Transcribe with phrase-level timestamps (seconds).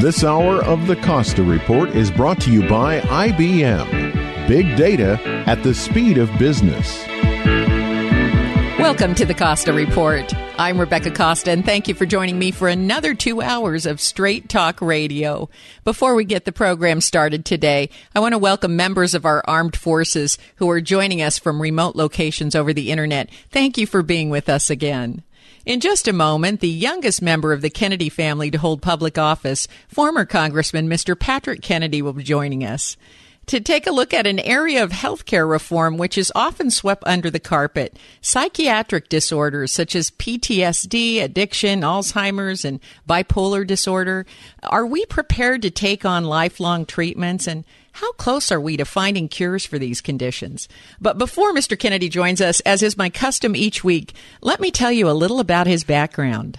[0.00, 4.48] This hour of the Costa Report is brought to you by IBM.
[4.48, 7.04] Big data at the speed of business.
[8.78, 10.32] Welcome to the Costa Report.
[10.58, 14.48] I'm Rebecca Costa, and thank you for joining me for another two hours of straight
[14.48, 15.50] talk radio.
[15.84, 19.76] Before we get the program started today, I want to welcome members of our armed
[19.76, 23.28] forces who are joining us from remote locations over the internet.
[23.50, 25.24] Thank you for being with us again.
[25.66, 29.68] In just a moment, the youngest member of the Kennedy family to hold public office,
[29.88, 31.18] former Congressman Mr.
[31.18, 32.96] Patrick Kennedy, will be joining us
[33.46, 37.30] to take a look at an area of healthcare reform which is often swept under
[37.30, 44.24] the carpet psychiatric disorders such as PTSD, addiction, Alzheimer's, and bipolar disorder.
[44.62, 47.48] Are we prepared to take on lifelong treatments?
[47.48, 50.68] And how close are we to finding cures for these conditions?
[51.00, 51.78] But before Mr.
[51.78, 55.40] Kennedy joins us, as is my custom each week, let me tell you a little
[55.40, 56.58] about his background.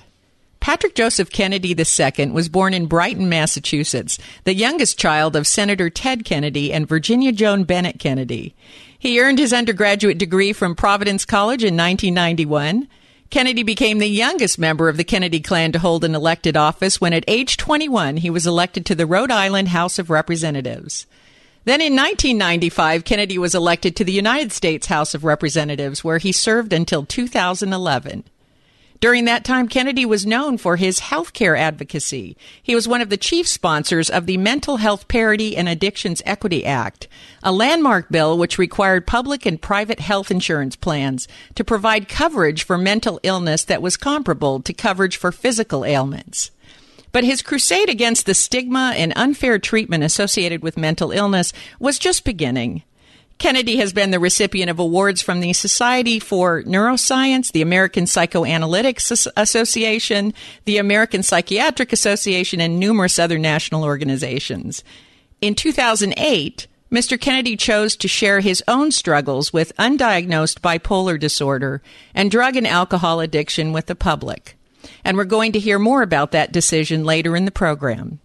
[0.59, 6.23] Patrick Joseph Kennedy II was born in Brighton, Massachusetts, the youngest child of Senator Ted
[6.23, 8.53] Kennedy and Virginia Joan Bennett Kennedy.
[8.97, 12.87] He earned his undergraduate degree from Providence College in 1991.
[13.31, 17.13] Kennedy became the youngest member of the Kennedy clan to hold an elected office when
[17.13, 21.07] at age 21 he was elected to the Rhode Island House of Representatives.
[21.63, 26.31] Then in 1995, Kennedy was elected to the United States House of Representatives, where he
[26.31, 28.23] served until 2011.
[28.99, 32.37] During that time, Kennedy was known for his healthcare advocacy.
[32.61, 36.63] He was one of the chief sponsors of the Mental Health Parity and Addictions Equity
[36.63, 37.07] Act,
[37.41, 42.77] a landmark bill which required public and private health insurance plans to provide coverage for
[42.77, 46.51] mental illness that was comparable to coverage for physical ailments.
[47.11, 52.23] But his crusade against the stigma and unfair treatment associated with mental illness was just
[52.23, 52.83] beginning.
[53.37, 58.99] Kennedy has been the recipient of awards from the Society for Neuroscience, the American Psychoanalytic
[59.35, 60.33] Association,
[60.65, 64.83] the American Psychiatric Association, and numerous other national organizations.
[65.41, 67.19] In 2008, Mr.
[67.19, 71.81] Kennedy chose to share his own struggles with undiagnosed bipolar disorder
[72.13, 74.55] and drug and alcohol addiction with the public.
[75.03, 78.19] And we're going to hear more about that decision later in the program.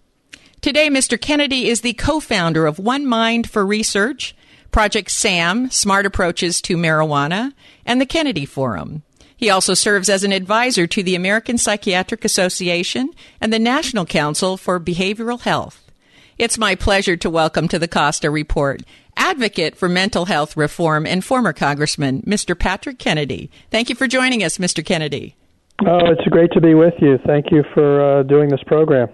[0.60, 1.20] Today, Mr.
[1.20, 4.34] Kennedy is the co founder of One Mind for Research
[4.70, 7.52] Project SAM, Smart Approaches to Marijuana,
[7.84, 9.02] and the Kennedy Forum.
[9.36, 14.56] He also serves as an advisor to the American Psychiatric Association and the National Council
[14.56, 15.90] for Behavioral Health.
[16.38, 18.82] It's my pleasure to welcome to the Costa Report
[19.16, 22.58] advocate for mental health reform and former Congressman, Mr.
[22.58, 23.50] Patrick Kennedy.
[23.70, 24.84] Thank you for joining us, Mr.
[24.84, 25.36] Kennedy.
[25.84, 27.18] Oh, it's great to be with you.
[27.26, 29.08] Thank you for uh, doing this program.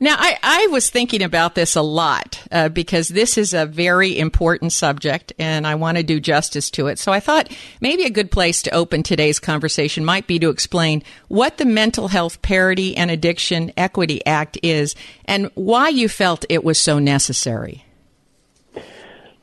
[0.00, 4.18] Now, I, I was thinking about this a lot uh, because this is a very
[4.18, 6.98] important subject and I want to do justice to it.
[6.98, 11.04] So I thought maybe a good place to open today's conversation might be to explain
[11.28, 14.96] what the Mental Health Parity and Addiction Equity Act is
[15.26, 17.84] and why you felt it was so necessary.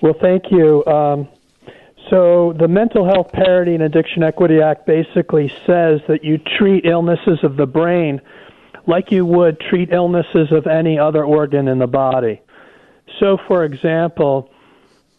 [0.02, 0.86] Well, thank you.
[0.86, 1.30] Um,
[2.12, 7.40] so, the Mental Health Parity and Addiction Equity Act basically says that you treat illnesses
[7.42, 8.20] of the brain
[8.86, 12.42] like you would treat illnesses of any other organ in the body.
[13.20, 14.50] So, for example,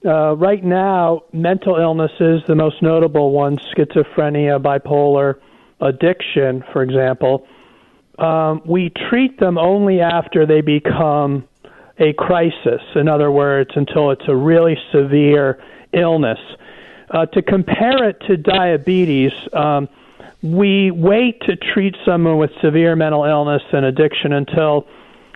[0.04, 5.36] uh, right now, mental illnesses, the most notable ones, schizophrenia, bipolar,
[5.80, 7.46] addiction, for example,
[8.18, 11.48] um, we treat them only after they become
[11.98, 12.82] a crisis.
[12.94, 15.58] In other words, until it's a really severe
[15.94, 16.38] illness.
[17.12, 19.86] Uh, to compare it to diabetes, um,
[20.42, 24.86] we wait to treat someone with severe mental illness and addiction until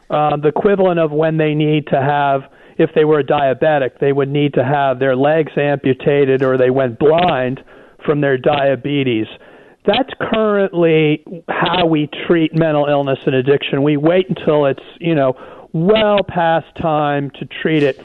[0.09, 4.13] uh, the equivalent of when they need to have, if they were a diabetic, they
[4.13, 7.63] would need to have their legs amputated or they went blind
[8.05, 9.27] from their diabetes.
[9.85, 13.83] That's currently how we treat mental illness and addiction.
[13.83, 15.37] We wait until it's, you know,
[15.73, 18.05] well past time to treat it.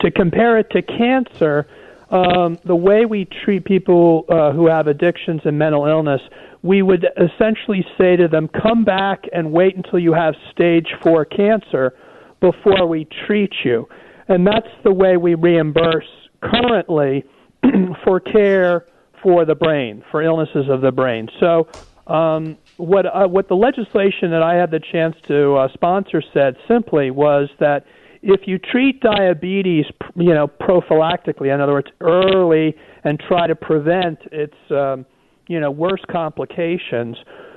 [0.00, 1.68] To compare it to cancer,
[2.12, 6.20] um, the way we treat people uh, who have addictions and mental illness,
[6.62, 11.24] we would essentially say to them, come back and wait until you have stage four
[11.24, 11.94] cancer
[12.40, 13.88] before we treat you.
[14.28, 16.06] And that's the way we reimburse
[16.42, 17.24] currently
[18.04, 18.86] for care
[19.22, 21.28] for the brain, for illnesses of the brain.
[21.40, 21.68] So,
[22.06, 26.56] um, what uh, what the legislation that I had the chance to uh, sponsor said
[26.66, 27.86] simply was that
[28.22, 32.74] if you treat diabetes, you know, prophylactically, in other words, early,
[33.04, 35.04] and try to prevent its, um,
[35.48, 37.16] you know, worse complications,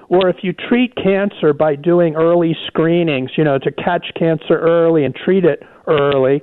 [0.10, 5.06] or if you treat cancer by doing early screenings, you know, to catch cancer early
[5.06, 6.42] and treat it early,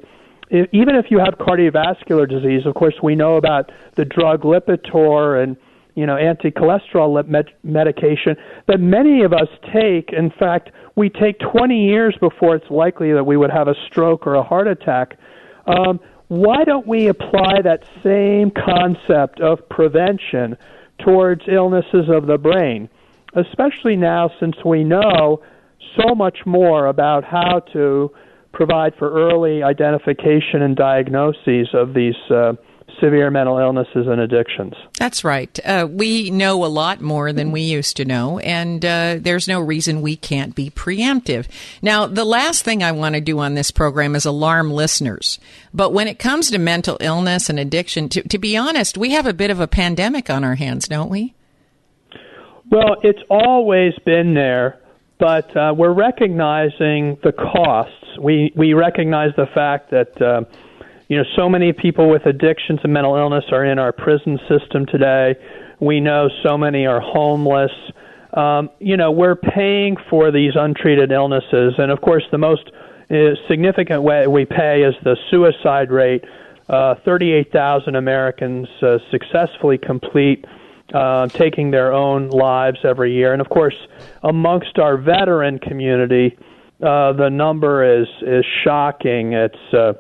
[0.51, 5.57] even if you have cardiovascular disease, of course, we know about the drug Lipitor and
[5.95, 8.37] you know anti-cholesterol med- medication
[8.67, 10.13] that many of us take.
[10.13, 14.27] In fact, we take 20 years before it's likely that we would have a stroke
[14.27, 15.19] or a heart attack.
[15.67, 20.57] Um, why don't we apply that same concept of prevention
[21.05, 22.89] towards illnesses of the brain,
[23.35, 25.43] especially now since we know
[25.97, 28.11] so much more about how to
[28.53, 32.53] provide for early identification and diagnoses of these uh,
[33.01, 34.75] severe mental illnesses and addictions.
[34.99, 35.59] That's right.
[35.65, 39.61] Uh, we know a lot more than we used to know, and uh, there's no
[39.61, 41.47] reason we can't be preemptive.
[41.83, 45.39] Now, the last thing I want to do on this program is alarm listeners.
[45.75, 49.27] But when it comes to mental illness and addiction, to, to be honest, we have
[49.27, 51.35] a bit of a pandemic on our hands, don't we?
[52.71, 54.81] Well, it's always been there,
[55.19, 58.19] but uh, we're recognizing the costs.
[58.19, 60.45] We we recognize the fact that uh,
[61.13, 64.87] you know so many people with addictions and mental illness are in our prison system
[64.87, 65.35] today.
[65.79, 67.71] We know so many are homeless.
[68.33, 72.63] Um, you know we're paying for these untreated illnesses, and of course the most
[73.11, 76.25] uh, significant way we pay is the suicide rate.
[76.71, 80.47] Uh, 38,000 Americans uh, successfully complete
[80.95, 83.35] uh, taking their own lives every year.
[83.35, 83.77] And of course,
[84.23, 86.39] amongst our veteran community,
[86.83, 89.35] uh, the number is is shocking.
[89.35, 89.93] It's uh,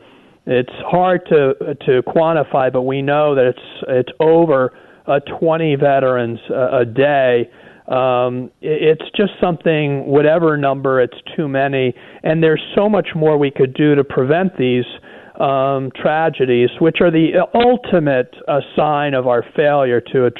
[0.46, 1.54] it's hard to
[1.86, 4.72] to quantify, but we know that it's it's over
[5.06, 7.50] uh, 20 veterans a, a day.
[7.88, 13.50] Um, it's just something, whatever number, it's too many, and there's so much more we
[13.50, 14.84] could do to prevent these
[15.42, 20.30] um, tragedies, which are the ultimate uh, sign of our failure to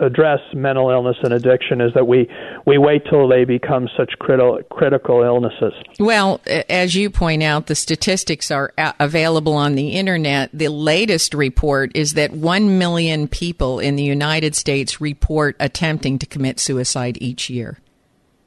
[0.00, 2.26] address mental illness and addiction, is that we,
[2.66, 5.74] we wait till they become such critical critical illnesses.
[6.00, 10.48] Well, as you point out, the statistics are a- available on the internet.
[10.54, 16.26] The latest report is that 1 million people in the United States report attempting to
[16.26, 17.78] commit suicide each year.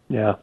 [0.10, 0.36] Yeah.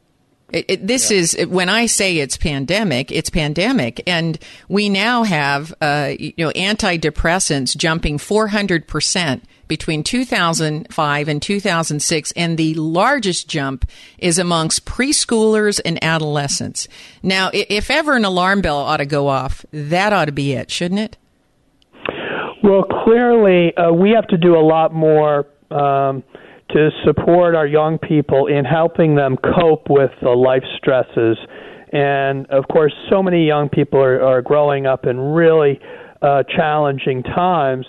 [0.53, 1.19] It, it, this yeah.
[1.19, 4.39] is when I say it's pandemic, it's pandemic, and
[4.69, 12.59] we now have uh, you know antidepressants jumping 400 percent between 2005 and 2006, and
[12.59, 13.87] the largest jump
[14.19, 16.89] is amongst preschoolers and adolescents.
[17.23, 20.71] Now, if ever an alarm bell ought to go off, that ought to be it,
[20.71, 21.17] shouldn't it?
[22.63, 25.47] Well, clearly, uh, we have to do a lot more.
[25.71, 26.23] Um,
[26.73, 31.37] to support our young people in helping them cope with the life stresses.
[31.93, 35.79] And of course, so many young people are, are growing up in really
[36.23, 37.87] uh, challenging times.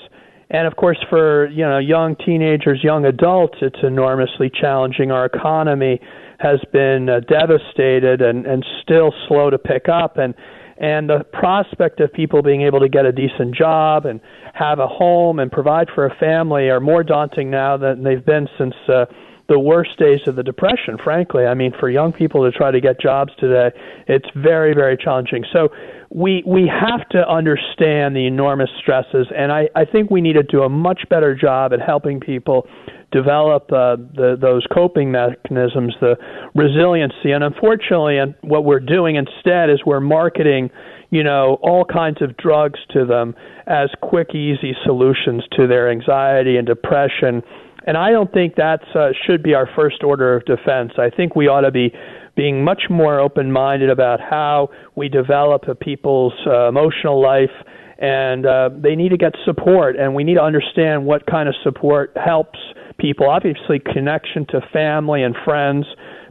[0.49, 5.11] And of course, for you know young teenagers, young adults, it's enormously challenging.
[5.11, 5.99] Our economy
[6.39, 10.17] has been uh, devastated and, and still slow to pick up.
[10.17, 10.35] And
[10.77, 14.19] and the prospect of people being able to get a decent job and
[14.53, 18.47] have a home and provide for a family are more daunting now than they've been
[18.57, 19.05] since uh,
[19.49, 21.45] the worst days of the depression frankly.
[21.45, 23.69] I mean for young people to try to get jobs today
[24.07, 25.43] it's very very challenging.
[25.51, 25.69] So
[26.13, 30.43] we we have to understand the enormous stresses and i i think we need to
[30.43, 32.67] do a much better job at helping people
[33.13, 36.15] develop uh, the, those coping mechanisms, the
[36.55, 37.31] resiliency.
[37.31, 40.71] And unfortunately, and what we're doing instead is we're marketing,
[41.11, 43.35] you know, all kinds of drugs to them
[43.67, 47.43] as quick, easy solutions to their anxiety and depression.
[47.85, 50.93] And I don't think that uh, should be our first order of defense.
[50.97, 51.93] I think we ought to be
[52.35, 57.51] being much more open minded about how we develop a people's uh, emotional life
[57.99, 61.55] and uh, they need to get support and we need to understand what kind of
[61.63, 62.59] support helps
[63.03, 63.29] people.
[63.29, 65.85] Obviously, connection to family and friends,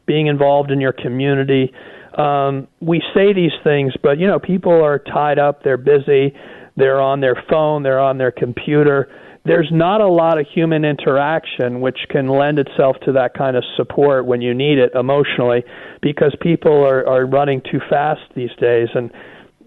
[0.06, 1.70] being involved in your community.
[2.16, 5.62] Um, we say these things, but you know, people are tied up.
[5.62, 6.34] They're busy.
[6.76, 7.82] They're on their phone.
[7.82, 9.10] They're on their computer.
[9.44, 13.64] There's not a lot of human interaction which can lend itself to that kind of
[13.76, 15.64] support when you need it emotionally
[16.00, 18.88] because people are, are running too fast these days.
[18.94, 19.10] And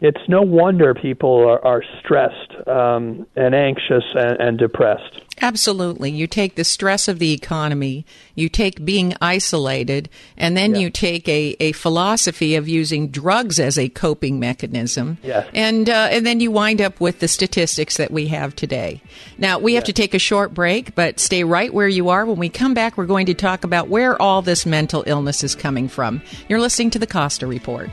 [0.01, 5.21] it's no wonder people are, are stressed um, and anxious and, and depressed.
[5.41, 6.11] Absolutely.
[6.11, 10.81] You take the stress of the economy, you take being isolated, and then yeah.
[10.81, 15.17] you take a, a philosophy of using drugs as a coping mechanism.
[15.23, 15.47] Yes.
[15.53, 19.01] And, uh, and then you wind up with the statistics that we have today.
[19.37, 22.25] Now, we have to take a short break, but stay right where you are.
[22.25, 25.53] When we come back, we're going to talk about where all this mental illness is
[25.53, 26.21] coming from.
[26.47, 27.89] You're listening to the Costa Report.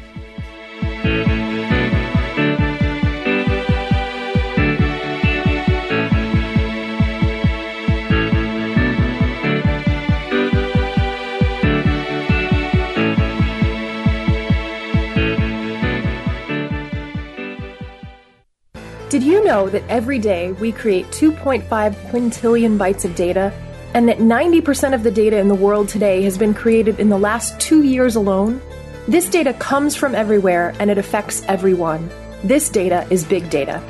[19.22, 23.52] Did you know that every day we create 2.5 quintillion bytes of data,
[23.94, 27.16] and that 90% of the data in the world today has been created in the
[27.16, 28.60] last two years alone?
[29.06, 32.10] This data comes from everywhere and it affects everyone.
[32.42, 33.80] This data is big data.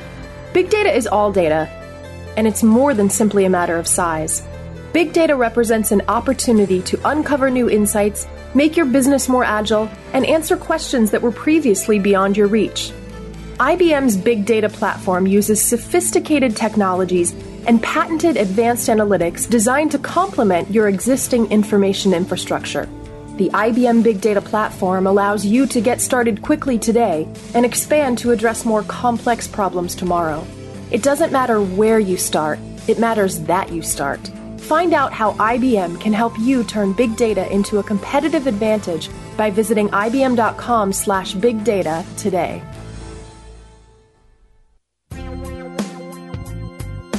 [0.52, 1.66] Big data is all data,
[2.36, 4.42] and it's more than simply a matter of size.
[4.92, 10.26] Big data represents an opportunity to uncover new insights, make your business more agile, and
[10.26, 12.92] answer questions that were previously beyond your reach.
[13.62, 17.32] IBM's big data platform uses sophisticated technologies
[17.68, 22.88] and patented advanced analytics designed to complement your existing information infrastructure.
[23.36, 28.32] The IBM Big Data Platform allows you to get started quickly today and expand to
[28.32, 30.44] address more complex problems tomorrow.
[30.90, 34.28] It doesn't matter where you start, it matters that you start.
[34.58, 39.50] Find out how IBM can help you turn big data into a competitive advantage by
[39.50, 42.60] visiting ibm.com/bigdata today.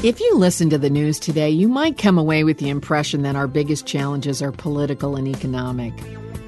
[0.03, 3.37] If you listen to the news today, you might come away with the impression that
[3.37, 5.93] our biggest challenges are political and economic.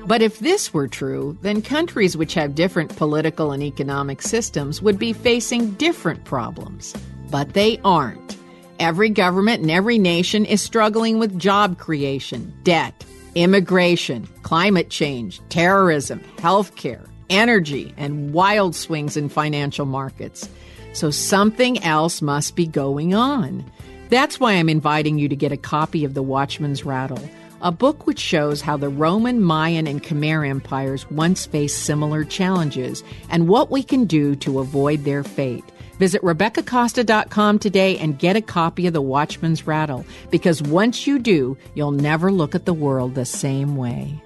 [0.05, 4.99] But if this were true, then countries which have different political and economic systems would
[4.99, 6.93] be facing different problems.
[7.31, 8.35] But they aren't.
[8.77, 16.19] Every government and every nation is struggling with job creation, debt, immigration, climate change, terrorism,
[16.39, 20.49] healthcare, energy, and wild swings in financial markets.
[20.95, 23.69] So something else must be going on.
[24.07, 27.19] That's why I'm inviting you to get a copy of The Watchman's Rattle,
[27.61, 33.03] a book which shows how the Roman, Mayan, and Khmer empires once faced similar challenges
[33.29, 35.65] and what we can do to avoid their fate.
[35.99, 41.57] Visit RebeccaCosta.com today and get a copy of The Watchman's Rattle because once you do,
[41.73, 44.21] you'll never look at the world the same way.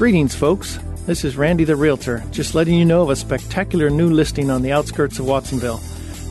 [0.00, 0.78] Greetings, folks.
[1.04, 4.62] This is Randy the Realtor, just letting you know of a spectacular new listing on
[4.62, 5.76] the outskirts of Watsonville.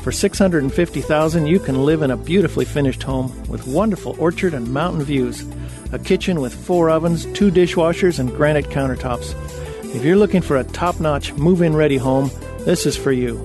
[0.02, 5.04] For 650,000, you can live in a beautifully finished home with wonderful orchard and mountain
[5.04, 5.46] views,
[5.92, 9.36] a kitchen with four ovens, two dishwashers, and granite countertops.
[9.94, 13.40] If you're looking for a top-notch move-in ready home, this is for you.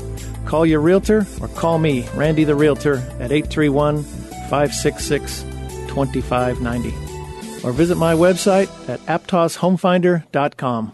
[0.47, 4.03] Call your realtor or call me, Randy the Realtor, at 831
[4.49, 7.04] 566 2590
[7.65, 10.93] or visit my website at aptoshomefinder.com.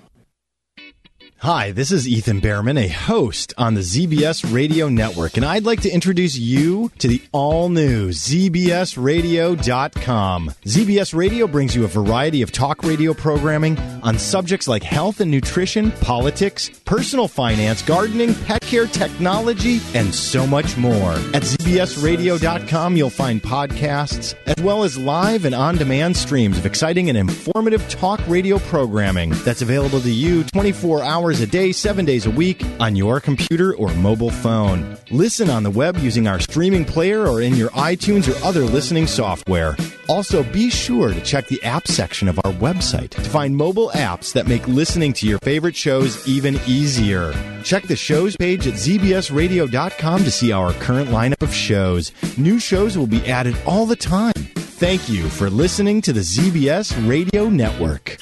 [1.43, 5.81] Hi, this is Ethan Behrman, a host on the ZBS Radio Network, and I'd like
[5.81, 10.51] to introduce you to the all new ZBSRadio.com.
[10.67, 15.31] ZBS Radio brings you a variety of talk radio programming on subjects like health and
[15.31, 21.13] nutrition, politics, personal finance, gardening, pet care, technology, and so much more.
[21.33, 27.09] At ZBSRadio.com, you'll find podcasts as well as live and on demand streams of exciting
[27.09, 32.05] and informative talk radio programming that's available to you 24 hours hours a day, seven
[32.05, 34.97] days a week on your computer or mobile phone.
[35.13, 39.07] Listen on the web using our streaming player or in your iTunes or other listening
[39.07, 39.77] software.
[40.09, 44.33] Also, be sure to check the app section of our website to find mobile apps
[44.33, 47.33] that make listening to your favorite shows even easier.
[47.63, 52.11] Check the shows page at zbsradio.com to see our current lineup of shows.
[52.39, 54.33] New shows will be added all the time.
[54.35, 58.19] Thank you for listening to the ZBS Radio Network.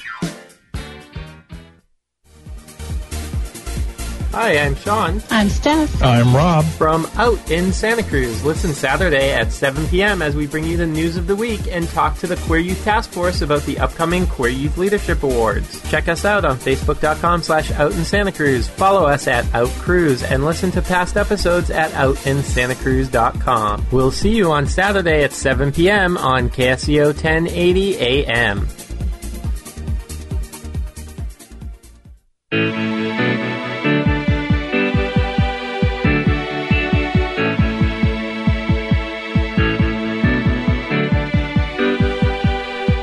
[4.31, 5.23] Hi, I'm Sean.
[5.31, 6.03] I'm Steph.
[6.03, 6.63] I'm Rob.
[6.63, 8.43] From Out in Santa Cruz.
[8.43, 10.21] Listen Saturday at 7 p.m.
[10.21, 12.83] as we bring you the news of the week and talk to the Queer Youth
[12.83, 15.81] Task Force about the upcoming Queer Youth Leadership Awards.
[15.89, 18.67] Check us out on Facebook.com slash Out in Santa Cruz.
[18.67, 23.87] Follow us at Out Cruise and listen to past episodes at OutinSantaCruz.com.
[23.91, 26.17] We'll see you on Saturday at 7 p.m.
[26.17, 28.67] on KSCO 1080 AM.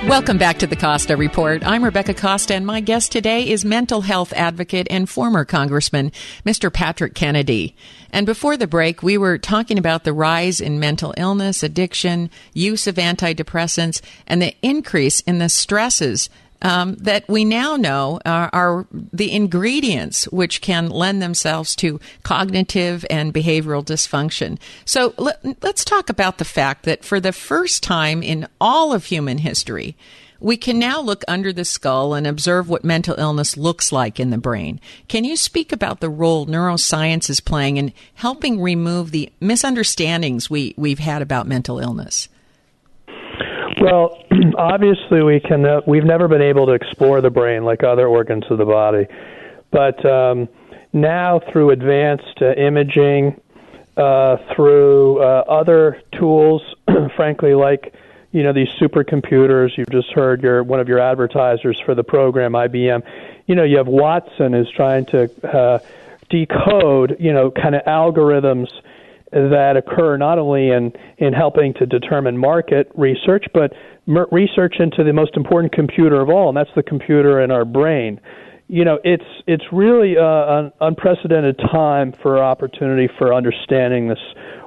[0.06, 1.66] Welcome back to the Costa Report.
[1.66, 6.12] I'm Rebecca Costa, and my guest today is mental health advocate and former Congressman,
[6.44, 6.72] Mr.
[6.72, 7.74] Patrick Kennedy.
[8.12, 12.86] And before the break, we were talking about the rise in mental illness, addiction, use
[12.86, 16.30] of antidepressants, and the increase in the stresses
[16.66, 23.06] um, that we now know are, are, the ingredients which can lend themselves to cognitive
[23.08, 24.58] and behavioral dysfunction.
[24.84, 29.04] So let, let's talk about the fact that for the first time in all of
[29.04, 29.96] human history,
[30.40, 34.30] we can now look under the skull and observe what mental illness looks like in
[34.30, 34.80] the brain.
[35.06, 40.74] Can you speak about the role neuroscience is playing in helping remove the misunderstandings we,
[40.76, 42.28] we've had about mental illness?
[43.80, 44.22] Well,
[44.58, 45.64] obviously, we can.
[45.64, 49.06] Uh, we've never been able to explore the brain like other organs of the body,
[49.70, 50.48] but um,
[50.92, 53.40] now through advanced uh, imaging,
[53.96, 56.62] uh, through uh, other tools,
[57.16, 57.94] frankly, like
[58.32, 59.76] you know these supercomputers.
[59.76, 63.02] You've just heard your one of your advertisers for the program, IBM.
[63.46, 65.78] You know, you have Watson is trying to uh,
[66.30, 68.68] decode, you know, kind of algorithms
[69.50, 73.72] that occur not only in, in helping to determine market research, but
[74.06, 77.64] mer- research into the most important computer of all, and that's the computer in our
[77.64, 78.20] brain.
[78.68, 84.18] You know, it's it's really uh, an unprecedented time for opportunity for understanding this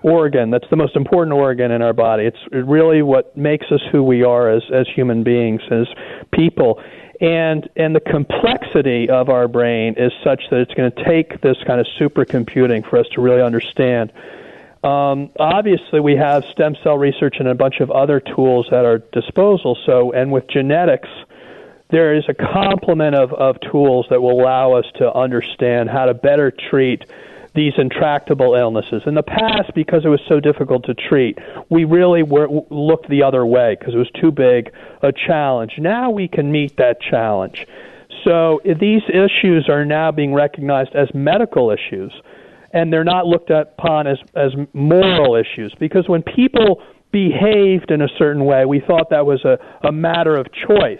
[0.03, 0.51] organ.
[0.51, 2.23] That's the most important organ in our body.
[2.23, 5.87] It's really what makes us who we are as as human beings, as
[6.31, 6.81] people
[7.21, 11.57] and and the complexity of our brain is such that it's going to take this
[11.67, 14.13] kind of supercomputing for us to really understand
[14.83, 18.99] um, obviously, we have stem cell research and a bunch of other tools at our
[18.99, 19.77] disposal.
[19.85, 21.09] So, and with genetics,
[21.89, 26.13] there is a complement of, of tools that will allow us to understand how to
[26.13, 27.03] better treat
[27.55, 29.01] these intractable illnesses.
[29.05, 31.37] In the past, because it was so difficult to treat,
[31.69, 34.71] we really were, looked the other way because it was too big
[35.01, 35.73] a challenge.
[35.77, 37.65] Now we can meet that challenge.
[38.23, 42.13] So these issues are now being recognized as medical issues
[42.71, 48.07] and they're not looked upon as as moral issues because when people behaved in a
[48.17, 49.57] certain way, we thought that was a,
[49.87, 50.99] a matter of choice.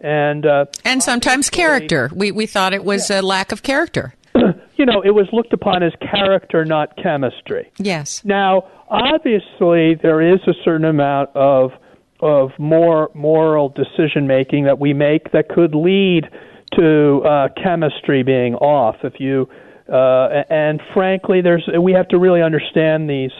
[0.00, 2.10] And uh, and sometimes character.
[2.14, 3.20] We we thought it was yeah.
[3.20, 4.14] a lack of character.
[4.76, 7.70] you know, it was looked upon as character, not chemistry.
[7.78, 8.24] Yes.
[8.24, 11.72] Now, obviously, there is a certain amount of
[12.20, 16.28] of more moral decision making that we make that could lead
[16.74, 18.96] to uh, chemistry being off.
[19.02, 19.48] If you
[19.88, 23.32] uh, and frankly, there's we have to really understand these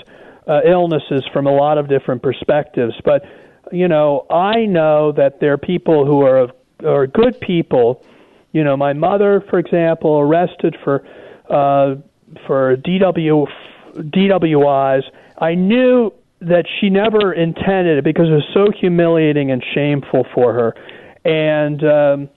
[0.46, 2.94] uh, illnesses from a lot of different perspectives.
[3.04, 3.24] But
[3.70, 6.48] you know, I know that there are people who are
[6.84, 8.04] are good people.
[8.52, 11.04] You know, my mother, for example, arrested for
[11.50, 11.96] uh,
[12.46, 13.46] for DW
[13.94, 15.02] DWIs.
[15.38, 20.52] I knew that she never intended it because it was so humiliating and shameful for
[20.52, 20.74] her.
[21.24, 22.30] And um,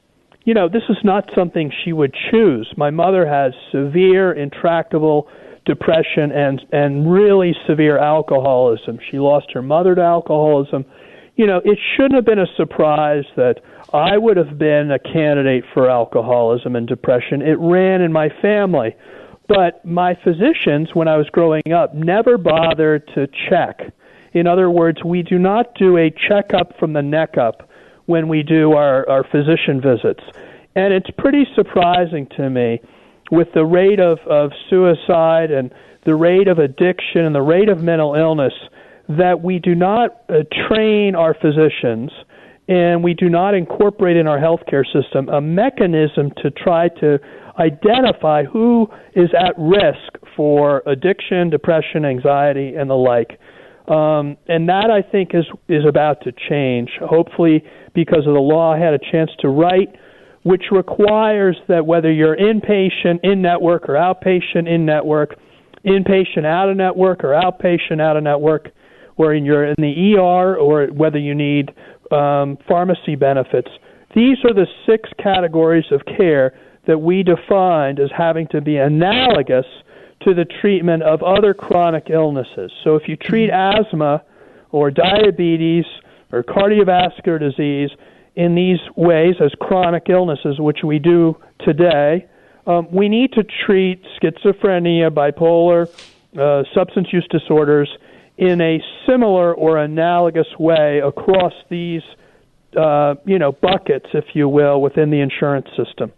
[0.44, 2.72] you know, this is not something she would choose.
[2.76, 5.28] My mother has severe, intractable
[5.66, 9.00] depression and and really severe alcoholism.
[9.10, 10.86] She lost her mother to alcoholism.
[11.36, 13.62] You know, it shouldn't have been a surprise that
[13.94, 17.42] I would have been a candidate for alcoholism and depression.
[17.42, 18.96] It ran in my family.
[19.48, 23.82] But my physicians, when I was growing up, never bothered to check.
[24.34, 27.70] In other words, we do not do a checkup from the neck up
[28.12, 30.22] when we do our, our physician visits.
[30.76, 32.82] And it's pretty surprising to me
[33.32, 35.74] with the rate of, of suicide and
[36.06, 38.54] the rate of addiction and the rate of mental illness
[39.08, 42.12] that we do not uh, train our physicians
[42.68, 47.18] and we do not incorporate in our healthcare system a mechanism to try to
[47.60, 53.40] identify who is at risk for addiction, depression, anxiety, and the like.
[53.88, 56.92] Um, and that I think is is about to change.
[57.02, 59.96] Hopefully, because of the law I had a chance to write,
[60.44, 65.36] which requires that whether you're inpatient in network or outpatient in network,
[65.86, 68.70] inpatient out of network or outpatient out of network,
[69.16, 71.72] where you're in the ER or whether you need
[72.12, 73.70] um, pharmacy benefits.
[74.16, 79.66] These are the six categories of care that we defined as having to be analogous
[80.22, 82.72] to the treatment of other chronic illnesses.
[82.84, 84.24] So if you treat asthma
[84.72, 85.86] or diabetes
[86.32, 87.90] or cardiovascular disease
[88.36, 92.26] in these ways as chronic illnesses, which we do today,
[92.66, 95.90] um, we need to treat schizophrenia, bipolar,
[96.38, 97.90] uh, substance use disorders
[98.38, 102.04] in a similar or analogous way across these,
[102.78, 106.12] uh, you know, buckets, if you will, within the insurance system.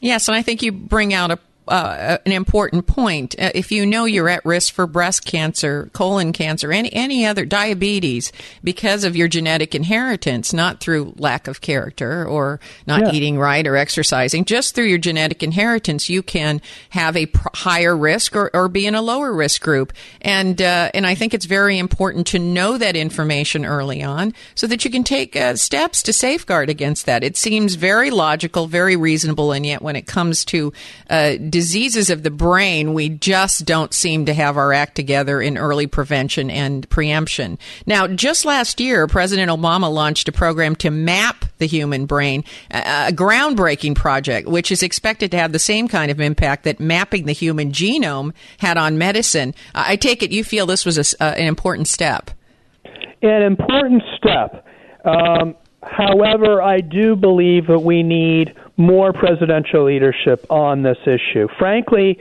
[0.00, 3.34] Yes, and I think you bring out a uh, an important point.
[3.38, 7.44] Uh, if you know you're at risk for breast cancer, colon cancer, any any other
[7.44, 8.32] diabetes
[8.64, 13.12] because of your genetic inheritance, not through lack of character or not yeah.
[13.12, 17.96] eating right or exercising, just through your genetic inheritance, you can have a pr- higher
[17.96, 19.92] risk or, or be in a lower risk group.
[20.20, 24.66] And uh, and I think it's very important to know that information early on so
[24.66, 27.22] that you can take uh, steps to safeguard against that.
[27.22, 30.72] It seems very logical, very reasonable, and yet when it comes to
[31.10, 35.58] uh, diseases of the brain, we just don't seem to have our act together in
[35.58, 37.58] early prevention and preemption.
[37.84, 43.10] Now, just last year, President Obama launched a program to map the human brain, a
[43.10, 47.32] groundbreaking project, which is expected to have the same kind of impact that mapping the
[47.32, 49.52] human genome had on medicine.
[49.74, 52.30] I take it you feel this was a, uh, an important step.
[53.20, 54.64] An important step.
[55.04, 61.48] Um, however, I do believe that we need more presidential leadership on this issue.
[61.58, 62.18] Frankly,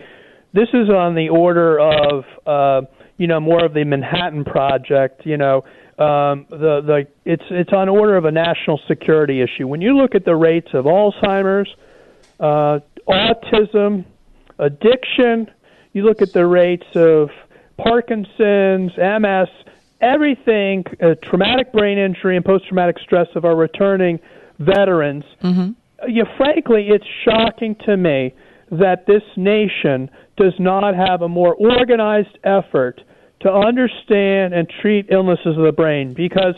[0.54, 2.86] this is on the order of uh,
[3.18, 5.26] you know more of the Manhattan Project.
[5.26, 5.58] You know,
[6.00, 9.68] um, the the it's it's on order of a national security issue.
[9.68, 11.70] When you look at the rates of Alzheimer's,
[12.40, 14.06] uh, autism,
[14.58, 15.52] addiction,
[15.94, 17.30] you look at the rates of
[17.78, 19.50] Parkinson's, MS,
[20.02, 24.20] everything, uh, traumatic brain injury and post traumatic stress of our returning
[24.58, 25.24] veterans.
[25.44, 25.72] Mm-hmm
[26.08, 28.34] you frankly, it's shocking to me
[28.72, 33.02] that this nation does not have a more organized effort
[33.40, 36.56] to understand and treat illnesses of the brain because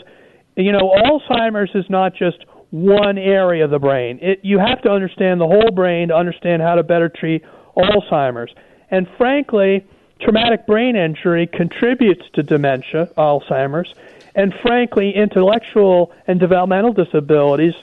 [0.56, 2.38] you know Alzheimer's is not just
[2.70, 4.18] one area of the brain.
[4.22, 7.42] It, you have to understand the whole brain to understand how to better treat
[7.76, 8.52] Alzheimer's.
[8.90, 9.86] And frankly,
[10.20, 13.94] traumatic brain injury contributes to dementia, Alzheimer's,
[14.34, 17.74] and frankly, intellectual and developmental disabilities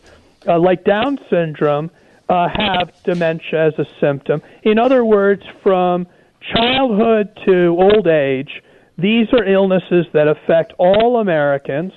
[0.48, 1.90] uh, like Down syndrome,
[2.30, 4.42] uh, have dementia as a symptom.
[4.64, 6.08] In other words, from
[6.54, 8.62] childhood to old age,
[8.98, 11.94] these are illnesses that affect all Americans,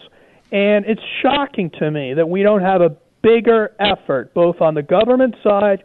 [0.52, 4.82] and it's shocking to me that we don't have a bigger effort, both on the
[4.82, 5.82] government side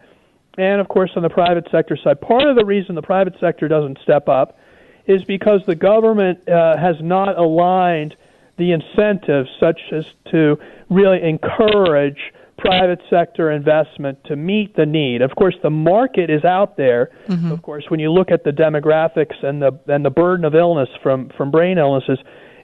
[0.57, 2.21] and, of course, on the private sector side.
[2.21, 4.57] Part of the reason the private sector doesn't step up
[5.05, 8.15] is because the government uh, has not aligned
[8.57, 10.57] the incentives such as to
[10.89, 12.19] really encourage
[12.57, 15.21] private sector investment to meet the need.
[15.21, 17.11] Of course, the market is out there.
[17.27, 17.51] Mm-hmm.
[17.51, 20.89] Of course, when you look at the demographics and the and the burden of illness
[21.03, 22.19] from from brain illnesses,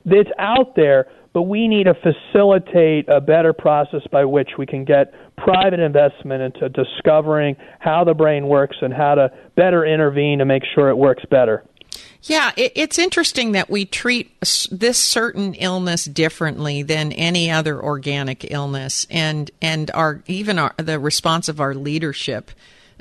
[0.06, 1.08] it's out there.
[1.34, 6.42] But we need to facilitate a better process by which we can get private investment
[6.42, 10.98] into discovering how the brain works and how to better intervene to make sure it
[10.98, 11.64] works better.
[12.24, 14.40] Yeah, it, it's interesting that we treat
[14.72, 21.00] this certain illness differently than any other organic illness, and and our even our, the
[21.00, 22.52] response of our leadership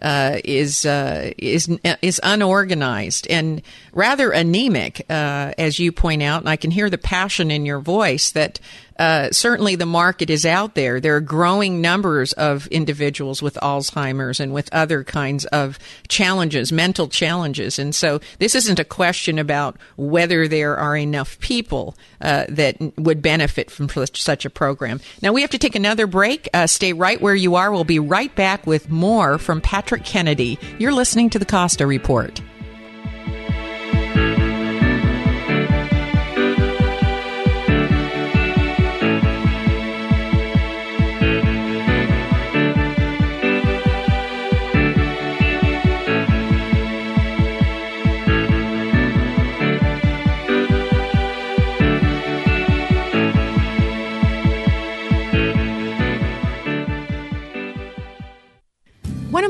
[0.01, 1.69] uh, is uh, is
[2.01, 3.61] is unorganized and
[3.93, 6.41] rather anemic, uh, as you point out.
[6.41, 8.59] And I can hear the passion in your voice that
[9.01, 11.01] uh, certainly the market is out there.
[11.01, 17.09] There are growing numbers of individuals with Alzheimer's and with other kinds of challenges, mental
[17.09, 17.79] challenges.
[17.79, 23.23] And so this isn't a question about whether there are enough people uh, that would
[23.23, 25.01] benefit from such a program.
[25.23, 26.51] Now we have to take another break.
[26.53, 27.73] Uh, stay right where you are.
[27.73, 30.59] We'll be right back with more from Patrick Kennedy.
[30.79, 32.43] You're listening to the Costa Report.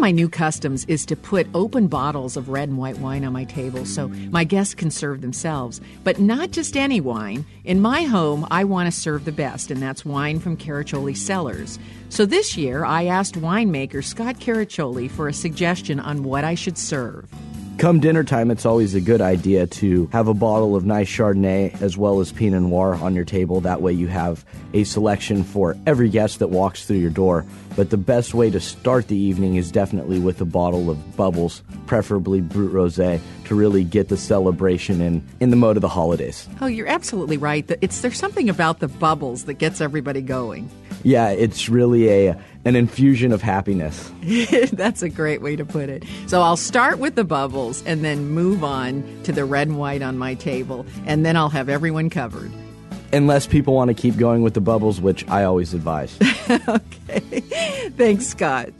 [0.00, 3.34] Of my new customs is to put open bottles of red and white wine on
[3.34, 5.78] my table so my guests can serve themselves.
[6.04, 7.44] But not just any wine.
[7.64, 11.78] In my home, I want to serve the best, and that's wine from Caraccioli Cellars.
[12.08, 16.78] So this year, I asked winemaker Scott Caraccioli for a suggestion on what I should
[16.78, 17.28] serve.
[17.76, 21.80] Come dinner time, it's always a good idea to have a bottle of nice Chardonnay
[21.80, 23.60] as well as Pinot Noir on your table.
[23.62, 27.46] That way, you have a selection for every guest that walks through your door.
[27.76, 31.62] But the best way to start the evening is definitely with a bottle of bubbles,
[31.87, 36.48] preferably Brut Rosé, to really get the celebration in in the mode of the holidays.
[36.61, 37.68] Oh, you're absolutely right.
[37.80, 40.70] It's there's something about the bubbles that gets everybody going.
[41.02, 44.11] Yeah, it's really a an infusion of happiness.
[44.72, 46.04] That's a great way to put it.
[46.26, 50.02] So I'll start with the bubbles and then move on to the red and white
[50.02, 52.50] on my table, and then I'll have everyone covered.
[53.12, 56.16] Unless people want to keep going with the bubbles, which I always advise.
[56.51, 57.40] okay.
[57.96, 58.73] Thanks, Scott.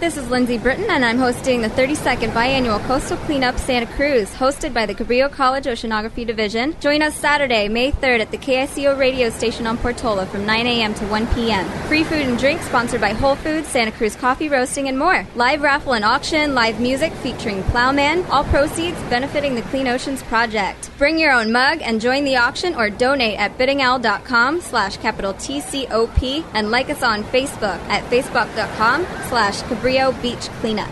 [0.00, 4.74] This is Lindsay Britton, and I'm hosting the 32nd Biannual Coastal Cleanup Santa Cruz, hosted
[4.74, 6.76] by the Cabrillo College Oceanography Division.
[6.80, 10.94] Join us Saturday, May 3rd at the KSCO radio station on Portola from 9 a.m.
[10.94, 11.66] to 1 p.m.
[11.88, 15.26] Free food and drink sponsored by Whole Foods, Santa Cruz Coffee Roasting, and more.
[15.36, 20.90] Live raffle and auction, live music featuring Plowman, all proceeds benefiting the Clean Oceans Project.
[20.98, 26.44] Bring your own mug and join the auction or donate at biddingowl.com slash capital TCOP
[26.52, 30.88] and like us on Facebook at facebook.com slash Cabrillo Beach Cleanup.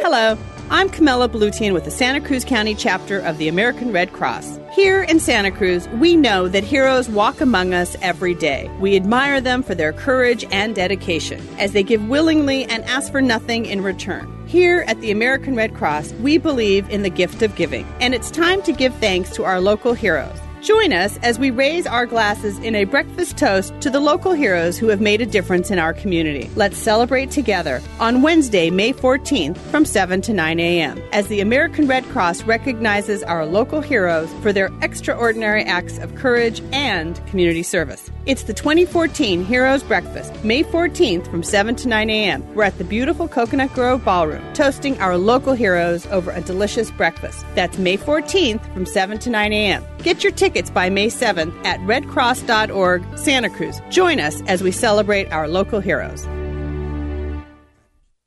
[0.00, 0.38] Hello,
[0.70, 4.60] I'm Camilla Blutian with the Santa Cruz County chapter of the American Red Cross.
[4.72, 8.70] Here in Santa Cruz, we know that heroes walk among us every day.
[8.78, 13.20] We admire them for their courage and dedication, as they give willingly and ask for
[13.20, 14.32] nothing in return.
[14.46, 18.30] Here at the American Red Cross, we believe in the gift of giving, and it's
[18.30, 20.38] time to give thanks to our local heroes.
[20.62, 24.76] Join us as we raise our glasses in a breakfast toast to the local heroes
[24.76, 26.50] who have made a difference in our community.
[26.54, 31.02] Let's celebrate together on Wednesday, May 14th from 7 to 9 a.m.
[31.12, 36.60] as the American Red Cross recognizes our local heroes for their extraordinary acts of courage
[36.72, 38.10] and community service.
[38.26, 42.54] It's the 2014 Heroes Breakfast, May 14th from 7 to 9 a.m.
[42.54, 47.46] We're at the beautiful Coconut Grove Ballroom, toasting our local heroes over a delicious breakfast.
[47.54, 49.86] That's May 14th from 7 to 9 a.m.
[50.02, 53.80] Get your tickets by May 7th at redcross.org, Santa Cruz.
[53.90, 56.26] Join us as we celebrate our local heroes.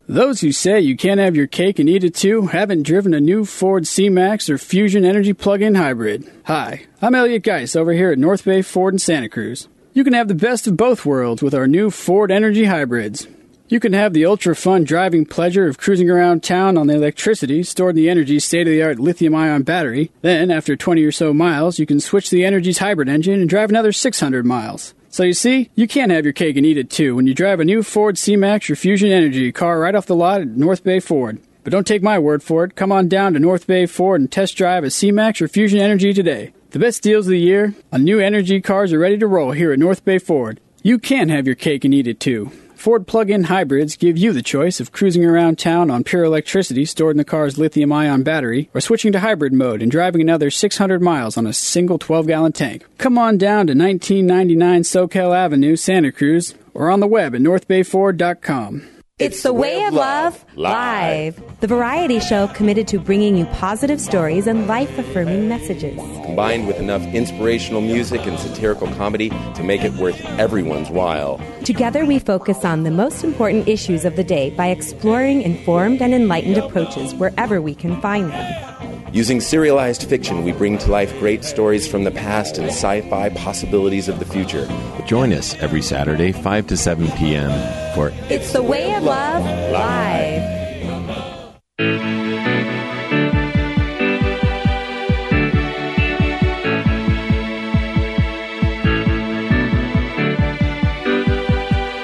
[0.08, 3.22] Those who say you can't have your cake and eat it too haven't driven a
[3.22, 6.30] new Ford C-Max or Fusion Energi plug-in hybrid.
[6.44, 9.70] Hi, I'm Elliot Geis over here at North Bay Ford in Santa Cruz.
[9.94, 13.28] You can have the best of both worlds with our new Ford Energi hybrids.
[13.70, 17.64] You can have the ultra fun driving pleasure of cruising around town on the electricity
[17.64, 20.12] stored in the Energi's state of the art lithium ion battery.
[20.22, 23.70] Then, after 20 or so miles, you can switch the Energi's hybrid engine and drive
[23.70, 24.94] another 600 miles.
[25.10, 27.62] So you see, you can't have your cake and eat it too when you drive
[27.62, 31.00] a new Ford C-Max or Fusion Energi car right off the lot at North Bay
[31.00, 31.40] Ford.
[31.64, 32.76] But don't take my word for it.
[32.76, 36.14] Come on down to North Bay Ford and test drive a C-Max or Fusion Energi
[36.14, 36.52] today.
[36.72, 39.72] The best deals of the year on new energy cars are ready to roll here
[39.72, 40.60] at North Bay Ford.
[40.82, 42.52] You can have your cake and eat it too.
[42.84, 47.14] Ford plug-in hybrids give you the choice of cruising around town on pure electricity stored
[47.14, 51.38] in the car's lithium-ion battery or switching to hybrid mode and driving another 600 miles
[51.38, 52.86] on a single 12-gallon tank.
[52.98, 58.93] Come on down to 1999 Soquel Avenue, Santa Cruz, or on the web at northbayford.com.
[59.20, 64.48] It's the Way of Love Live, the variety show committed to bringing you positive stories
[64.48, 65.96] and life affirming messages.
[66.26, 71.40] Combined with enough inspirational music and satirical comedy to make it worth everyone's while.
[71.64, 76.12] Together, we focus on the most important issues of the day by exploring informed and
[76.12, 78.74] enlightened approaches wherever we can find them.
[79.14, 83.30] Using serialized fiction, we bring to life great stories from the past and sci fi
[83.30, 84.68] possibilities of the future.
[85.06, 87.52] Join us every Saturday, 5 to 7 p.m.
[87.94, 90.63] for It's the Way of Love Live.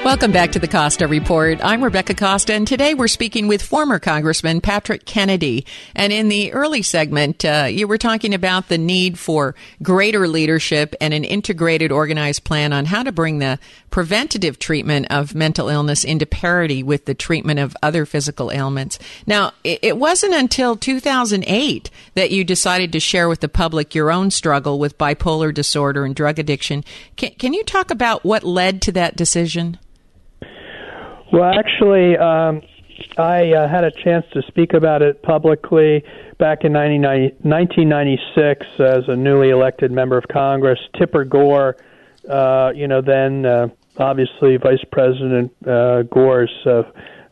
[0.10, 1.60] Welcome back to the Costa Report.
[1.64, 5.68] I'm Rebecca Costa, and today we're speaking with former Congressman Patrick Kennedy.
[5.94, 10.96] And in the early segment, uh, you were talking about the need for greater leadership
[11.00, 13.60] and an integrated, organized plan on how to bring the
[13.92, 18.98] preventative treatment of mental illness into parity with the treatment of other physical ailments.
[19.28, 24.32] Now, it wasn't until 2008 that you decided to share with the public your own
[24.32, 26.84] struggle with bipolar disorder and drug addiction.
[27.16, 29.78] Can, can you talk about what led to that decision?
[31.32, 32.62] Well, actually, um,
[33.18, 36.04] I uh, had a chance to speak about it publicly
[36.40, 40.80] back in 1996 as a newly elected member of Congress.
[40.98, 41.78] Tipper Gore,
[42.30, 46.84] uh, you know, then uh, obviously Vice President uh, Gore's uh,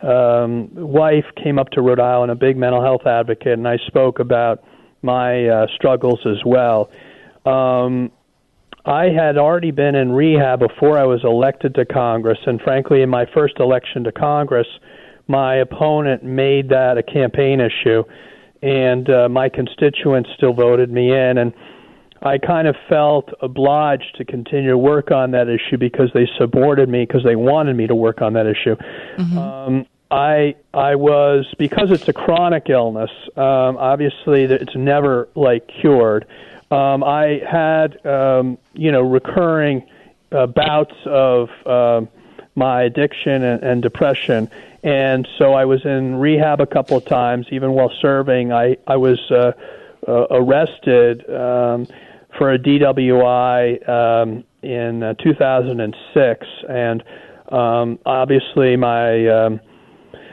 [0.05, 4.19] um, wife, came up to Rhode Island, a big mental health advocate, and I spoke
[4.19, 4.63] about
[5.01, 6.91] my uh, struggles as well.
[7.45, 8.11] Um,
[8.87, 13.09] I had already been in rehab before I was elected to Congress, and frankly, in
[13.09, 14.67] my first election to Congress,
[15.27, 18.03] my opponent made that a campaign issue,
[18.61, 21.53] and uh, my constituents still voted me in, and
[22.21, 26.87] I kind of felt obliged to continue to work on that issue because they supported
[26.87, 28.77] me because they wanted me to work on that issue.
[29.17, 29.37] Mm-hmm.
[29.37, 33.11] Um, I I was because it's a chronic illness.
[33.35, 36.25] Um, obviously, it's never like cured
[36.71, 39.87] um, I had um, you know recurring
[40.31, 42.01] uh, bouts of uh,
[42.55, 44.49] my addiction and, and depression,
[44.83, 47.47] and so I was in rehab a couple of times.
[47.51, 49.53] Even while serving, I I was uh,
[50.07, 51.87] uh, arrested um,
[52.37, 57.03] for a DWI um, in uh, 2006, and
[57.51, 59.59] Um, obviously, my um,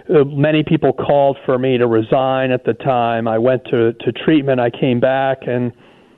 [0.09, 3.29] uh, many people called for me to resign at the time.
[3.29, 4.61] I went to to treatment.
[4.61, 5.73] I came back and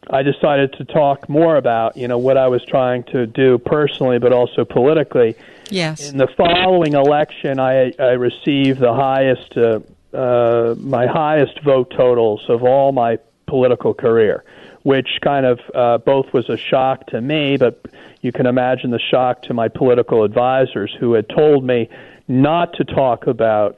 [0.09, 4.19] I decided to talk more about you know what I was trying to do personally,
[4.19, 5.37] but also politically.
[5.71, 6.11] Yes.
[6.11, 9.81] In the following election, I I received the highest uh,
[10.16, 14.45] uh, my highest vote totals of all my political career,
[14.83, 17.85] which kind of uh, both was a shock to me, but
[18.23, 21.88] you can imagine the shock to my political advisors who had told me
[22.29, 23.77] not to talk about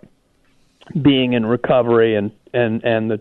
[1.02, 3.20] being in recovery and and and the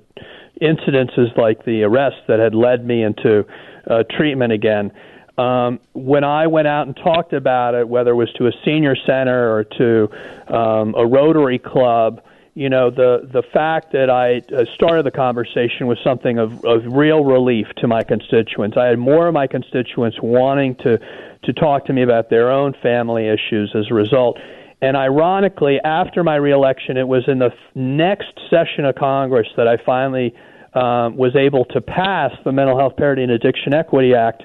[0.62, 3.46] incidences like the arrest that had led me into
[3.90, 4.92] uh, treatment again.
[5.38, 8.96] Um, when I went out and talked about it, whether it was to a senior
[8.96, 10.10] center or to
[10.54, 12.22] um, a Rotary club,
[12.56, 16.82] you know, the the fact that I uh, started the conversation was something of, of
[16.88, 18.76] real relief to my constituents.
[18.78, 20.98] I had more of my constituents wanting to
[21.44, 24.40] to talk to me about their own family issues as a result.
[24.82, 29.78] And ironically, after my reelection, it was in the next session of Congress that I
[29.84, 30.34] finally
[30.74, 34.44] um, was able to pass the Mental Health Parity and Addiction Equity Act.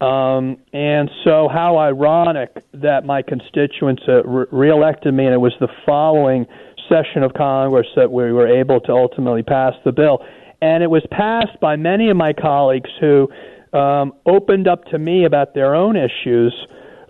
[0.00, 5.54] Um, and so, how ironic that my constituents uh, re- reelected me, and it was
[5.60, 6.46] the following
[6.88, 10.24] session of Congress that we were able to ultimately pass the bill.
[10.60, 13.28] And it was passed by many of my colleagues who
[13.72, 16.54] um, opened up to me about their own issues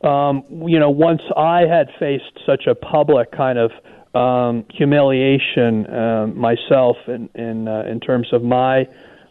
[0.03, 3.73] um, you know, once I had faced such a public kind of
[4.15, 8.87] um, humiliation uh, myself in in, uh, in terms of my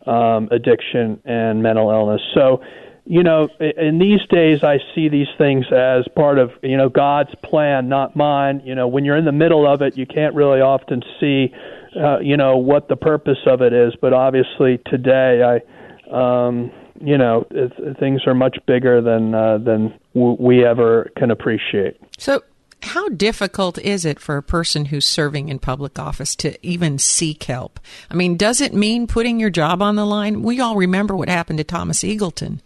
[0.05, 2.21] um, addiction and mental illness.
[2.33, 2.61] So,
[3.05, 7.33] you know, in these days, I see these things as part of you know God's
[7.43, 8.61] plan, not mine.
[8.65, 11.53] You know, when you're in the middle of it, you can't really often see,
[11.97, 13.93] uh, you know, what the purpose of it is.
[14.01, 15.61] But obviously, today, I.
[16.09, 21.31] Um, you know, it, things are much bigger than uh, than w- we ever can
[21.31, 21.97] appreciate.
[22.17, 22.43] So,
[22.83, 27.43] how difficult is it for a person who's serving in public office to even seek
[27.43, 27.79] help?
[28.09, 30.41] I mean, does it mean putting your job on the line?
[30.43, 32.59] We all remember what happened to Thomas Eagleton,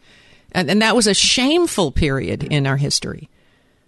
[0.52, 3.30] and, and that was a shameful period in our history.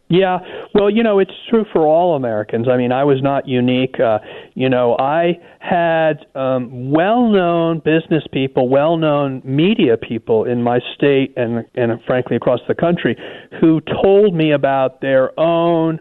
[0.09, 0.39] Yeah,
[0.73, 2.67] well, you know, it's true for all Americans.
[2.67, 3.99] I mean, I was not unique.
[3.99, 4.19] Uh,
[4.55, 11.65] you know, I had um, well-known business people, well-known media people in my state and
[11.75, 13.15] and frankly across the country
[13.61, 15.99] who told me about their own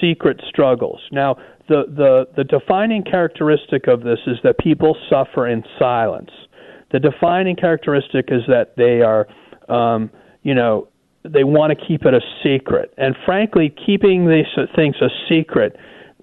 [0.00, 1.00] secret struggles.
[1.12, 1.36] Now,
[1.68, 6.30] the the the defining characteristic of this is that people suffer in silence.
[6.92, 9.26] The defining characteristic is that they are
[9.68, 10.10] um,
[10.42, 10.88] you know,
[11.24, 12.92] they want to keep it a secret.
[12.96, 15.76] And frankly, keeping these things a secret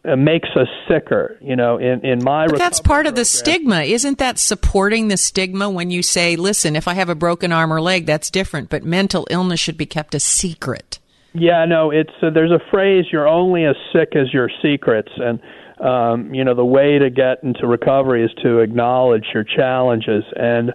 [0.03, 1.37] uh, makes us sicker.
[1.41, 5.17] You know, in in my but that's part of the stigma, isn't that supporting the
[5.17, 8.69] stigma when you say, "Listen, if I have a broken arm or leg, that's different,
[8.69, 10.99] but mental illness should be kept a secret."
[11.33, 15.39] Yeah, no, it's uh, there's a phrase: "You're only as sick as your secrets," and
[15.79, 20.73] um, you know the way to get into recovery is to acknowledge your challenges and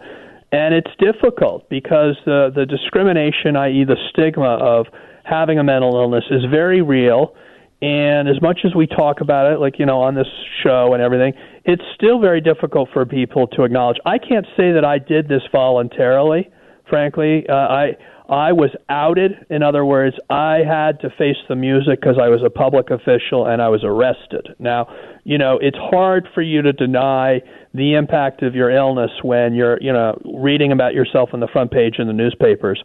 [0.57, 4.87] and it's difficult because the the discrimination, i.e., the stigma of
[5.25, 7.35] having a mental illness, is very real.
[7.83, 11.03] And as much as we talk about it, like you know, on this show and
[11.03, 11.35] everything,
[11.67, 13.99] it's still very difficult for people to acknowledge.
[14.07, 16.49] I can't say that I did this voluntarily.
[16.89, 17.97] Frankly, uh, I
[18.29, 19.47] I was outed.
[19.51, 23.47] In other words, I had to face the music because I was a public official
[23.47, 24.55] and I was arrested.
[24.59, 24.89] Now,
[25.25, 27.41] you know, it's hard for you to deny
[27.73, 31.71] the impact of your illness when you're, you know, reading about yourself on the front
[31.71, 32.83] page in the newspapers.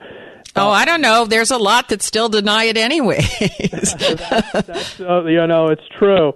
[0.56, 1.26] Oh, I don't know.
[1.26, 3.22] There's a lot that still deny it anyway.
[3.72, 6.34] that's, that's, uh, you know, it's true.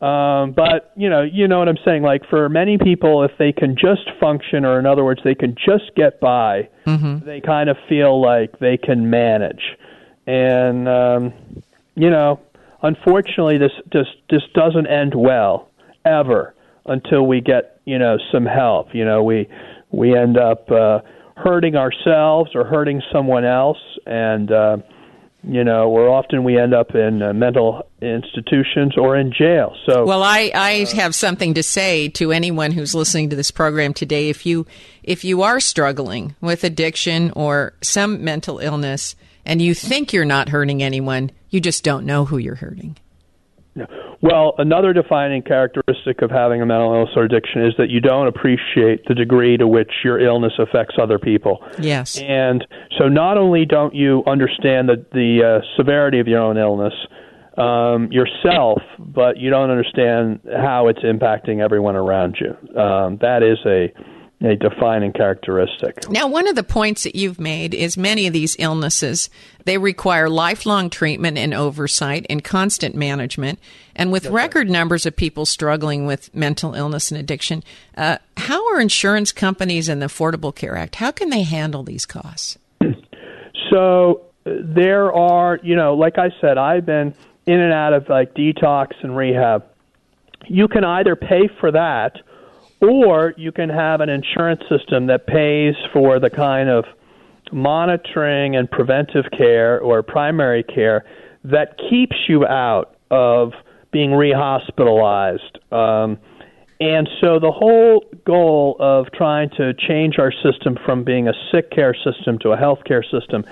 [0.00, 2.02] Um, but you know, you know what I'm saying.
[2.02, 5.54] Like for many people, if they can just function, or in other words, they can
[5.54, 7.24] just get by, mm-hmm.
[7.24, 9.62] they kind of feel like they can manage.
[10.26, 11.32] And um,
[11.94, 12.40] you know,
[12.82, 15.70] unfortunately, this just just doesn't end well
[16.04, 16.54] ever
[16.84, 18.88] until we get you know some help.
[18.94, 19.48] You know, we
[19.92, 21.00] we end up uh,
[21.36, 24.76] hurting ourselves or hurting someone else, and uh,
[25.46, 29.74] you know, where often we end up in uh, mental institutions or in jail.
[29.86, 33.94] So, well, I, I have something to say to anyone who's listening to this program
[33.94, 34.28] today.
[34.28, 34.66] If you
[35.02, 40.48] if you are struggling with addiction or some mental illness, and you think you're not
[40.48, 42.96] hurting anyone, you just don't know who you're hurting.
[44.22, 48.26] Well, another defining characteristic of having a mental illness or addiction is that you don't
[48.26, 51.64] appreciate the degree to which your illness affects other people.
[51.78, 52.18] Yes.
[52.18, 52.66] And
[52.98, 56.94] so not only don't you understand the, the uh, severity of your own illness
[57.56, 62.50] um, yourself, but you don't understand how it's impacting everyone around you.
[62.78, 63.92] Um, that is a
[64.42, 66.08] a defining characteristic.
[66.10, 69.30] Now, one of the points that you've made is many of these illnesses
[69.64, 73.58] they require lifelong treatment and oversight and constant management.
[73.96, 77.64] And with record numbers of people struggling with mental illness and addiction,
[77.96, 82.06] uh, how are insurance companies and the Affordable Care Act how can they handle these
[82.06, 82.58] costs?
[83.70, 87.14] So there are, you know, like I said, I've been
[87.46, 89.64] in and out of like detox and rehab.
[90.46, 92.16] You can either pay for that
[92.80, 96.84] or you can have an insurance system that pays for the kind of
[97.52, 101.04] monitoring and preventive care or primary care
[101.44, 103.52] that keeps you out of
[103.92, 105.72] being rehospitalized.
[105.72, 106.18] Um,
[106.80, 111.70] and so the whole goal of trying to change our system from being a sick
[111.70, 113.44] care system to a health care system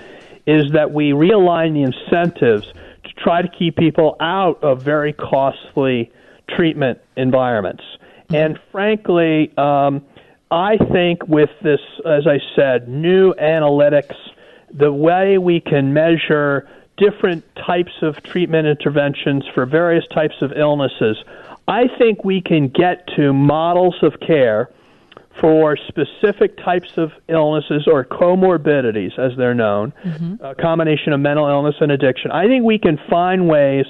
[0.45, 2.67] is that we realign the incentives
[3.03, 6.11] to try to keep people out of very costly
[6.55, 7.83] treatment environments.
[8.33, 10.03] And frankly, um,
[10.51, 14.15] I think with this, as I said, new analytics,
[14.73, 16.67] the way we can measure
[16.97, 21.17] different types of treatment interventions for various types of illnesses,
[21.67, 24.69] I think we can get to models of care
[25.41, 30.43] for specific types of illnesses or comorbidities, as they're known, mm-hmm.
[30.43, 32.31] a combination of mental illness and addiction.
[32.31, 33.85] I think we can find ways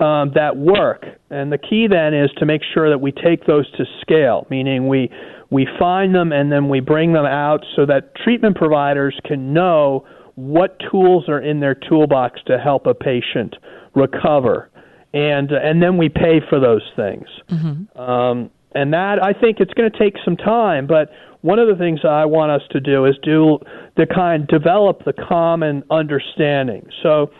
[0.00, 1.04] um, that work.
[1.30, 4.88] And the key then is to make sure that we take those to scale, meaning
[4.88, 5.10] we
[5.50, 10.06] we find them and then we bring them out so that treatment providers can know
[10.36, 13.56] what tools are in their toolbox to help a patient
[13.94, 14.70] recover,
[15.12, 17.26] and uh, and then we pay for those things.
[17.48, 18.00] Mm-hmm.
[18.00, 21.10] Um, and that I think it's going to take some time, but
[21.42, 23.58] one of the things I want us to do is do
[23.96, 26.88] the kind develop the common understanding.
[27.02, 27.30] So,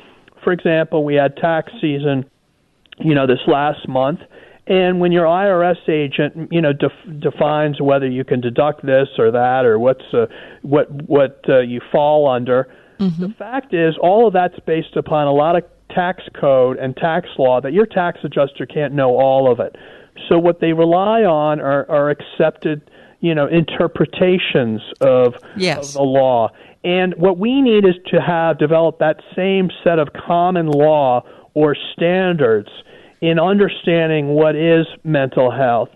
[0.42, 2.30] for example, we had tax season
[3.01, 4.20] you know, this last month.
[4.66, 9.32] And when your IRS agent, you know, def- defines whether you can deduct this or
[9.32, 10.26] that or what's uh,
[10.62, 13.20] what what uh, you fall under, mm-hmm.
[13.20, 17.28] the fact is all of that's based upon a lot of tax code and tax
[17.38, 19.76] law that your tax adjuster can't know all of it.
[20.28, 22.90] So what they rely on are, are accepted,
[23.20, 25.88] you know, interpretations of, yes.
[25.88, 26.51] of the law.
[26.84, 31.24] And what we need is to have developed that same set of common law
[31.55, 32.68] or standards
[33.21, 35.91] in understanding what is mental health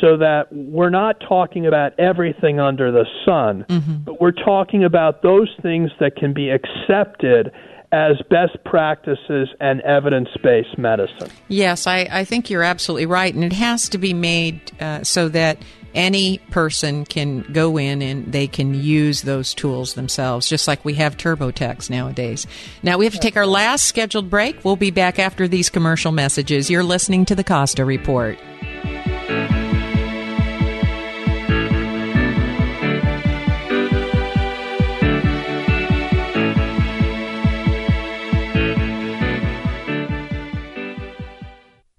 [0.00, 3.96] so that we're not talking about everything under the sun, mm-hmm.
[4.04, 7.50] but we're talking about those things that can be accepted
[7.92, 11.30] as best practices and evidence based medicine.
[11.48, 13.32] Yes, I, I, think you're absolutely right.
[13.32, 15.58] And it has to be made uh, so that
[15.96, 20.94] any person can go in and they can use those tools themselves, just like we
[20.94, 22.46] have TurboTax nowadays.
[22.82, 24.64] Now we have to take our last scheduled break.
[24.64, 26.70] We'll be back after these commercial messages.
[26.70, 28.38] You're listening to the Costa Report.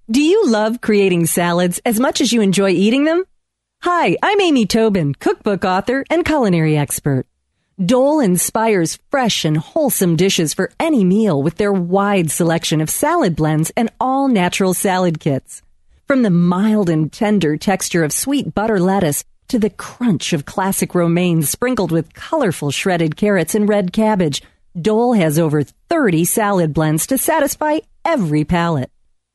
[0.09, 3.25] Do you love creating salads as much as you enjoy eating them?
[3.81, 7.25] Hi, I'm Amy Tobin, cookbook author and culinary expert.
[7.83, 13.35] Dole inspires fresh and wholesome dishes for any meal with their wide selection of salad
[13.35, 15.61] blends and all natural salad kits.
[16.05, 20.93] From the mild and tender texture of sweet butter lettuce to the crunch of classic
[20.95, 24.41] romaine sprinkled with colorful shredded carrots and red cabbage,
[24.79, 28.89] Dole has over 30 salad blends to satisfy every palate.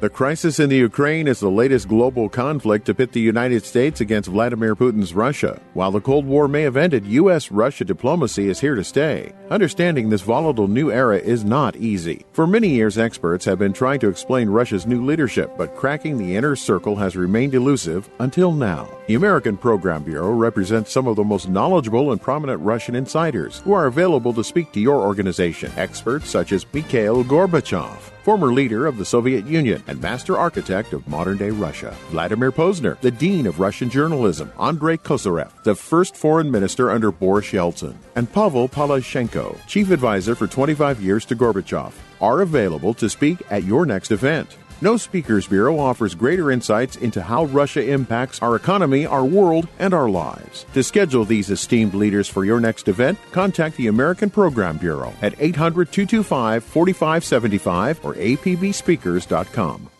[0.00, 4.00] The crisis in the Ukraine is the latest global conflict to pit the United States
[4.00, 5.60] against Vladimir Putin's Russia.
[5.74, 7.50] While the Cold War may have ended, U.S.
[7.50, 9.32] Russia diplomacy is here to stay.
[9.50, 12.24] Understanding this volatile new era is not easy.
[12.30, 16.36] For many years, experts have been trying to explain Russia's new leadership, but cracking the
[16.36, 18.88] inner circle has remained elusive until now.
[19.08, 23.72] The American Program Bureau represents some of the most knowledgeable and prominent Russian insiders who
[23.72, 25.72] are available to speak to your organization.
[25.76, 31.08] Experts such as Mikhail Gorbachev former leader of the Soviet Union and master architect of
[31.08, 31.96] modern day Russia.
[32.10, 34.52] Vladimir Pozner, the dean of Russian journalism.
[34.58, 37.96] Andrei Kozyrev, the first foreign minister under Boris Yeltsin.
[38.16, 43.64] And Pavel Palashchenko, chief advisor for 25 years to Gorbachev, are available to speak at
[43.64, 44.58] your next event.
[44.80, 49.92] No Speakers Bureau offers greater insights into how Russia impacts our economy, our world, and
[49.92, 50.66] our lives.
[50.74, 55.34] To schedule these esteemed leaders for your next event, contact the American Program Bureau at
[55.40, 59.90] 800 225 4575 or apbspeakers.com.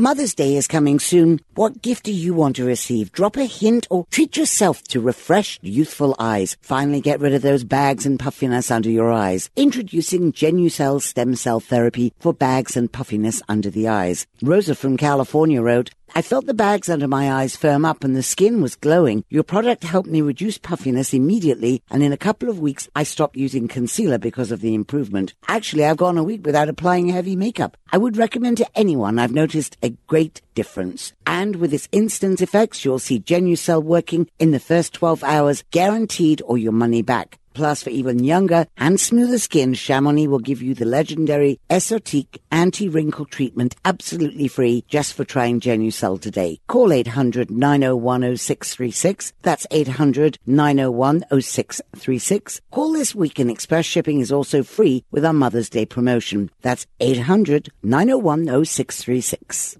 [0.00, 1.40] Mother's Day is coming soon.
[1.56, 3.10] What gift do you want to receive?
[3.10, 6.56] Drop a hint or treat yourself to refreshed, youthful eyes.
[6.60, 9.50] Finally get rid of those bags and puffiness under your eyes.
[9.56, 14.24] Introducing Genucell Stem Cell Therapy for bags and puffiness under the eyes.
[14.40, 18.22] Rosa from California wrote, I felt the bags under my eyes firm up and the
[18.22, 19.24] skin was glowing.
[19.28, 23.36] Your product helped me reduce puffiness immediately, and in a couple of weeks, I stopped
[23.36, 25.34] using concealer because of the improvement.
[25.46, 27.76] Actually, I've gone a week without applying heavy makeup.
[27.92, 29.18] I would recommend to anyone.
[29.18, 31.12] I've noticed a great difference.
[31.26, 36.42] And with its instant effects, you'll see Genucell working in the first 12 hours, guaranteed
[36.44, 37.38] or your money back.
[37.58, 43.24] Plus, for even younger and smoother skin, Chamonix will give you the legendary Esotique anti-wrinkle
[43.24, 46.60] treatment absolutely free just for trying Genucell today.
[46.68, 49.32] Call 800-901-0636.
[49.42, 52.60] That's 800-901-0636.
[52.70, 56.50] Call this week and express shipping is also free with our Mother's Day promotion.
[56.62, 59.78] That's 800-901-0636.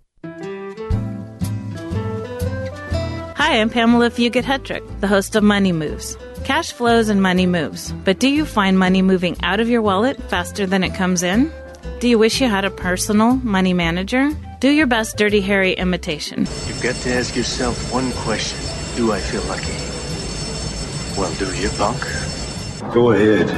[3.37, 6.17] Hi, I'm Pamela Fugit Hetrick, the host of Money Moves.
[6.49, 10.17] Cash flows and money moves, but do you find money moving out of your wallet
[10.31, 11.53] faster than it comes in?
[12.01, 14.31] Do you wish you had a personal money manager?
[14.59, 16.49] Do your best Dirty Harry imitation.
[16.67, 18.59] You've got to ask yourself one question
[18.97, 19.77] Do I feel lucky?
[21.21, 22.01] Well, do you, punk?
[22.95, 23.49] Go ahead.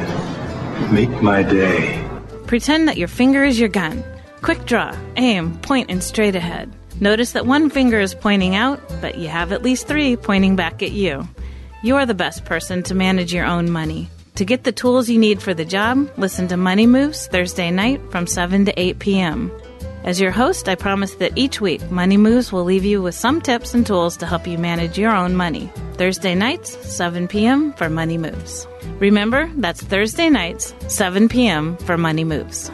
[0.93, 2.05] Make my day.
[2.49, 4.03] Pretend that your finger is your gun.
[4.43, 6.73] Quick draw, aim, point, and straight ahead.
[6.99, 10.83] Notice that one finger is pointing out, but you have at least three pointing back
[10.83, 11.29] at you.
[11.83, 14.11] You're the best person to manage your own money.
[14.35, 18.03] To get the tools you need for the job, listen to Money Moves Thursday night
[18.11, 19.51] from 7 to 8 p.m.
[20.05, 23.41] As your host, I promise that each week, Money Moves will leave you with some
[23.41, 25.73] tips and tools to help you manage your own money.
[25.95, 27.73] Thursday nights, 7 p.m.
[27.73, 28.67] for Money Moves.
[28.99, 31.79] Remember, that's Thursday nights, 7 p.m.
[31.79, 32.71] for Money Moves.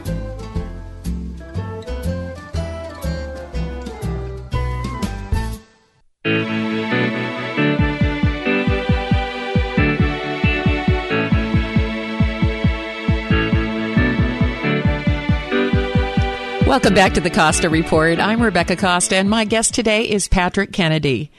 [16.77, 18.18] Welcome back to the Costa Report.
[18.18, 21.31] I'm Rebecca Costa, and my guest today is Patrick Kennedy.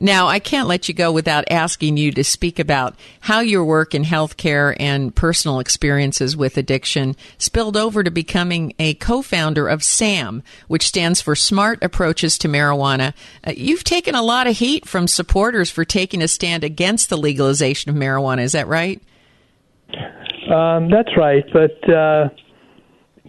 [0.00, 3.94] Now, I can't let you go without asking you to speak about how your work
[3.94, 10.42] in healthcare and personal experiences with addiction spilled over to becoming a co-founder of SAM,
[10.66, 13.14] which stands for Smart Approaches to Marijuana.
[13.46, 17.16] Uh, you've taken a lot of heat from supporters for taking a stand against the
[17.16, 18.40] legalization of marijuana.
[18.40, 19.00] Is that right?
[20.52, 21.88] Um, that's right, but.
[21.88, 22.30] Uh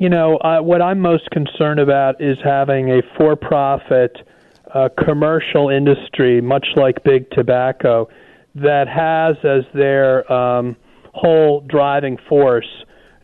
[0.01, 4.17] you know, uh, what I'm most concerned about is having a for profit
[4.73, 8.09] uh, commercial industry, much like big tobacco,
[8.55, 10.75] that has as their um,
[11.13, 12.65] whole driving force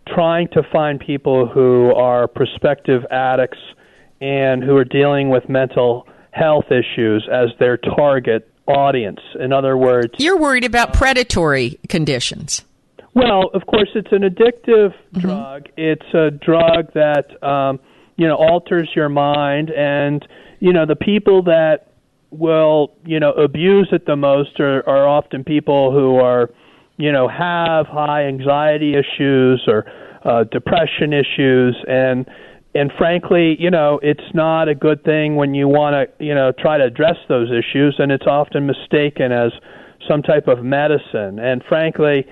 [0.07, 3.57] trying to find people who are prospective addicts
[4.21, 9.19] and who are dealing with mental health issues as their target audience.
[9.39, 12.63] In other words, you're worried about predatory conditions.
[13.17, 15.21] Well, of course, it's an addictive mm-hmm.
[15.21, 15.69] drug.
[15.75, 17.79] It's a drug that um,
[18.15, 20.25] you know alters your mind, and
[20.59, 21.87] you know the people that
[22.29, 26.51] will you know abuse it the most are, are often people who are
[26.97, 29.91] you know have high anxiety issues or
[30.23, 32.29] uh, depression issues, and
[32.75, 36.51] and frankly, you know, it's not a good thing when you want to, you know,
[36.51, 39.51] try to address those issues, and it's often mistaken as
[40.07, 41.39] some type of medicine.
[41.39, 42.27] And frankly,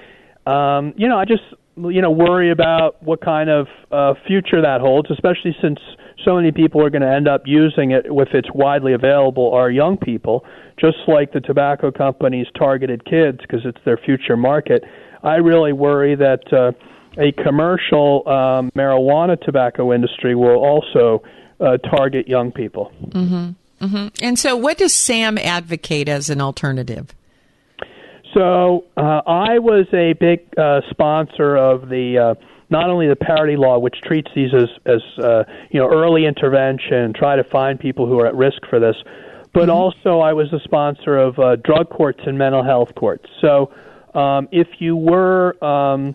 [0.45, 1.43] um, you know, I just
[1.77, 5.79] you know worry about what kind of uh, future that holds, especially since
[6.23, 9.69] so many people are going to end up using it if it's widely available are
[9.69, 10.43] young people,
[10.79, 14.83] just like the tobacco companies targeted kids because it's their future market.
[15.23, 16.71] I really worry that uh,
[17.17, 21.23] a commercial um, marijuana tobacco industry will also
[21.59, 22.91] uh, target young people.
[23.07, 23.85] Mm-hmm.
[23.85, 24.07] Mm-hmm.
[24.21, 27.13] And so, what does SAM advocate as an alternative?
[28.35, 33.55] So uh, I was a big uh, sponsor of the uh, not only the parity
[33.55, 38.07] law, which treats these as as uh, you know early intervention, try to find people
[38.07, 38.97] who are at risk for this,
[39.53, 39.71] but mm-hmm.
[39.71, 43.25] also I was a sponsor of uh, drug courts and mental health courts.
[43.39, 43.71] So
[44.13, 46.13] um, if you were um,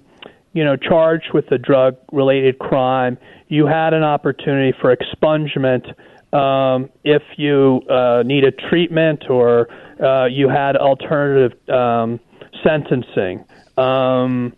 [0.52, 3.16] you know charged with a drug related crime,
[3.48, 5.94] you had an opportunity for expungement
[6.32, 9.68] um, if you uh, needed treatment or
[10.02, 12.20] uh, you had alternative um,
[12.62, 13.44] sentencing.
[13.76, 14.54] Um,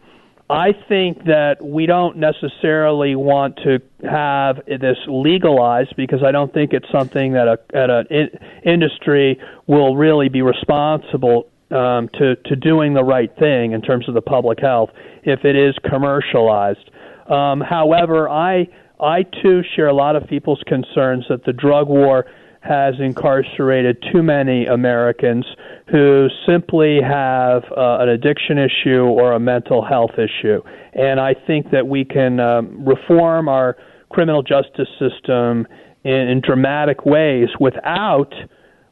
[0.51, 6.75] I think that we don't necessarily want to have this legalized because I don't think
[6.75, 8.29] it's something that a, that an in,
[8.63, 14.15] industry will really be responsible um, to to doing the right thing in terms of
[14.15, 14.91] the public health
[15.23, 16.91] if it is commercialized.
[17.31, 18.69] Um, however, I
[19.03, 22.27] I too share a lot of people's concerns that the drug war
[22.61, 25.45] has incarcerated too many Americans
[25.91, 30.63] who simply have uh, an addiction issue or a mental health issue.
[30.93, 33.77] And I think that we can um, reform our
[34.11, 35.67] criminal justice system
[36.05, 38.33] in, in dramatic ways without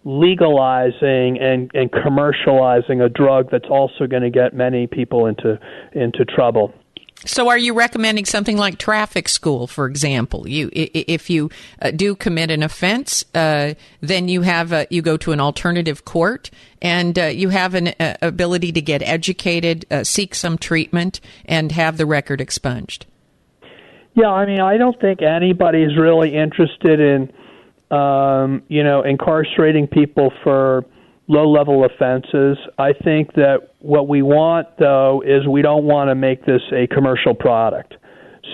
[0.04, 5.58] legalizing and, and commercializing a drug that's also going to get many people into
[5.92, 6.72] into trouble.
[7.26, 10.48] So, are you recommending something like traffic school, for example?
[10.48, 11.50] You, if you
[11.82, 16.06] uh, do commit an offense, uh, then you have a, you go to an alternative
[16.06, 16.50] court,
[16.80, 21.72] and uh, you have an uh, ability to get educated, uh, seek some treatment, and
[21.72, 23.04] have the record expunged.
[24.14, 27.30] Yeah, I mean, I don't think anybody's really interested in,
[27.96, 30.86] um, you know, incarcerating people for
[31.30, 32.58] low level offenses.
[32.76, 36.88] I think that what we want, though, is we don't want to make this a
[36.88, 37.94] commercial product.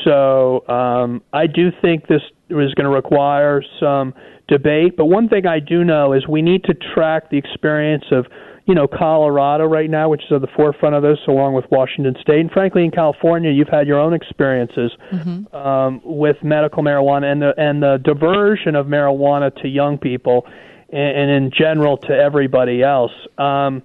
[0.04, 2.20] So um, I do think this
[2.50, 4.12] is going to require some
[4.46, 4.94] debate.
[4.94, 8.26] But one thing I do know is we need to track the experience of,
[8.66, 12.14] you know, Colorado right now, which is at the forefront of this, along with Washington
[12.20, 15.56] State, and frankly, in California, you've had your own experiences mm-hmm.
[15.56, 20.46] um, with medical marijuana and the and the diversion of marijuana to young people
[20.91, 23.12] and, in general to everybody else.
[23.39, 23.82] Um,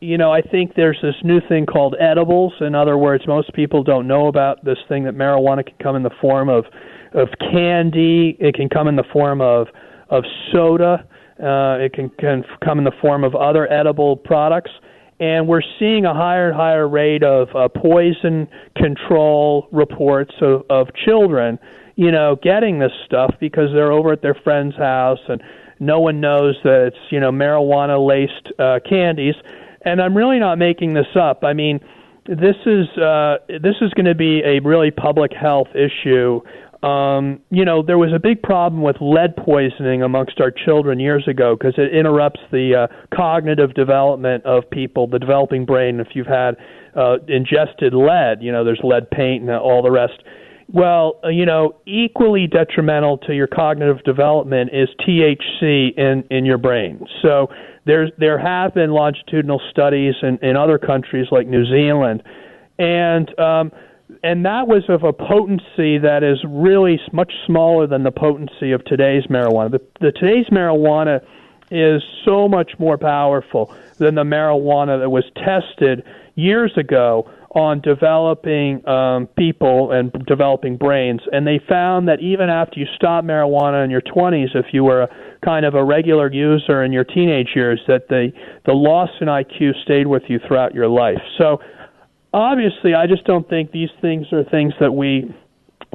[0.00, 2.52] you know, I think there's this new thing called edibles.
[2.60, 6.02] In other words, most people don't know about this thing that marijuana can come in
[6.02, 6.64] the form of
[7.14, 8.36] of candy.
[8.38, 9.66] It can come in the form of
[10.10, 11.04] of soda.
[11.42, 14.72] Uh, it can, can come in the form of other edible products.
[15.20, 20.88] And we're seeing a higher and higher rate of uh, poison control reports of, of
[21.04, 21.58] children,
[21.96, 25.42] you know, getting this stuff because they're over at their friend's house and
[25.80, 29.34] no one knows that it's you know marijuana laced uh, candies,
[29.82, 31.44] and I'm really not making this up.
[31.44, 31.80] I mean,
[32.26, 36.40] this is uh, this is going to be a really public health issue.
[36.82, 41.26] Um, you know, there was a big problem with lead poisoning amongst our children years
[41.26, 45.98] ago because it interrupts the uh, cognitive development of people, the developing brain.
[45.98, 46.56] If you've had
[46.94, 50.22] uh, ingested lead, you know, there's lead paint and all the rest.
[50.70, 56.58] Well, uh, you know, equally detrimental to your cognitive development is THC in in your
[56.58, 57.06] brain.
[57.22, 57.48] So
[57.86, 62.22] there's there have been longitudinal studies in, in other countries like New Zealand,
[62.78, 63.72] and um,
[64.22, 68.84] and that was of a potency that is really much smaller than the potency of
[68.84, 69.70] today's marijuana.
[69.70, 71.24] The, the today's marijuana
[71.70, 76.04] is so much more powerful than the marijuana that was tested
[76.34, 82.78] years ago on developing um, people and developing brains, and they found that even after
[82.78, 85.08] you stop marijuana in your 20s, if you were a,
[85.44, 88.30] kind of a regular user in your teenage years, that the
[88.66, 91.20] the loss in IQ stayed with you throughout your life.
[91.38, 91.58] So
[92.34, 95.34] obviously, I just don't think these things are things that we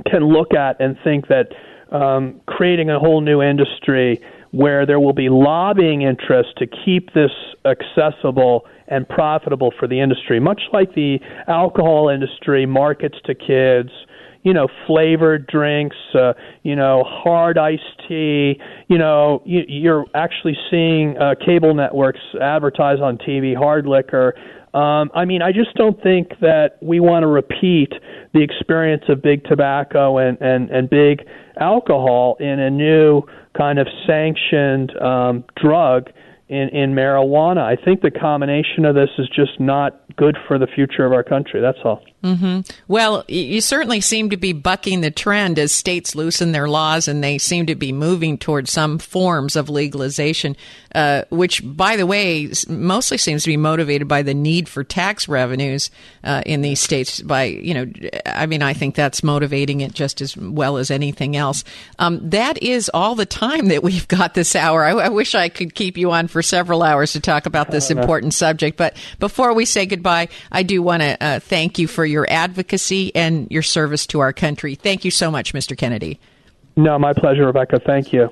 [0.10, 1.50] can look at and think that
[1.92, 4.20] um, creating a whole new industry
[4.54, 7.32] where there will be lobbying interests to keep this
[7.66, 13.90] accessible and profitable for the industry, much like the alcohol industry markets to kids.
[14.44, 16.34] You know, flavored drinks, uh,
[16.64, 18.60] you know, hard iced tea.
[18.90, 24.36] You know, you, you're actually seeing uh, cable networks advertise on TV hard liquor.
[24.74, 27.94] Um, I mean, I just don't think that we want to repeat
[28.34, 31.28] the experience of big tobacco and, and, and big
[31.60, 33.22] alcohol in a new
[33.56, 36.10] kind of sanctioned um, drug
[36.50, 37.62] in, in marijuana.
[37.62, 41.24] I think the combination of this is just not good for the future of our
[41.24, 41.62] country.
[41.62, 42.02] That's all.
[42.24, 42.62] Mm-hmm.
[42.88, 47.22] Well, you certainly seem to be bucking the trend as states loosen their laws and
[47.22, 50.56] they seem to be moving towards some forms of legalization,
[50.96, 55.28] uh, which, by the way, mostly seems to be motivated by the need for tax
[55.28, 55.92] revenues
[56.24, 57.20] uh, in these states.
[57.20, 57.92] By, you know,
[58.26, 61.66] I mean, I think that's motivating it just as well as anything else.
[62.00, 64.86] Um, that is all the time that we've got this hour.
[64.86, 67.92] I, I, wish I could keep you on for several hours to talk about this
[67.92, 68.78] important subject.
[68.78, 73.16] But before we say goodbye, I do want to uh, thank you for your advocacy
[73.16, 74.76] and your service to our country.
[74.76, 75.78] Thank you so much, Mr.
[75.78, 76.20] Kennedy.
[76.76, 77.80] No, my pleasure, Rebecca.
[77.80, 78.30] Thank you.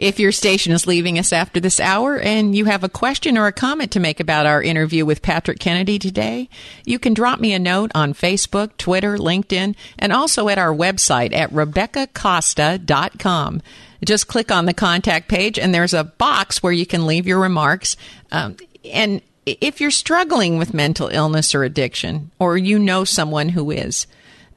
[0.00, 3.46] If your station is leaving us after this hour and you have a question or
[3.46, 6.48] a comment to make about our interview with Patrick Kennedy today,
[6.86, 11.34] you can drop me a note on Facebook, Twitter, LinkedIn, and also at our website
[11.34, 13.60] at RebeccaCosta.com.
[14.02, 17.38] Just click on the contact page and there's a box where you can leave your
[17.38, 17.98] remarks.
[18.32, 19.20] Um, and
[19.60, 24.06] if you're struggling with mental illness or addiction, or you know someone who is,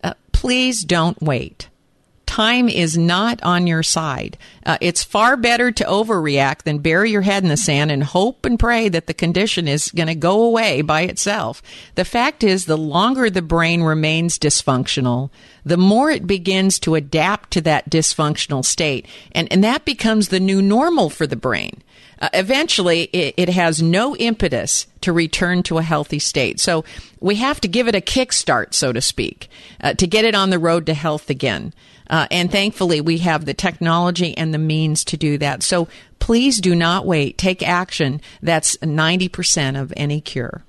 [0.03, 1.69] uh, please don't wait
[2.33, 4.35] time is not on your side.
[4.65, 8.45] Uh, it's far better to overreact than bury your head in the sand and hope
[8.45, 11.61] and pray that the condition is going to go away by itself.
[11.95, 15.29] The fact is, the longer the brain remains dysfunctional,
[15.65, 19.05] the more it begins to adapt to that dysfunctional state.
[19.33, 21.83] And, and that becomes the new normal for the brain.
[22.19, 26.57] Uh, eventually, it, it, has no impetus to return to a healthy state.
[26.57, 26.85] So
[27.19, 29.49] we have to give it a kickstart, so to speak,
[29.81, 31.73] uh, to get it on the road to health again.
[32.09, 35.63] Uh, and thankfully, we have the technology and the means to do that.
[35.63, 35.87] So
[36.19, 37.37] please do not wait.
[37.37, 38.21] Take action.
[38.41, 40.63] That's 90% of any cure.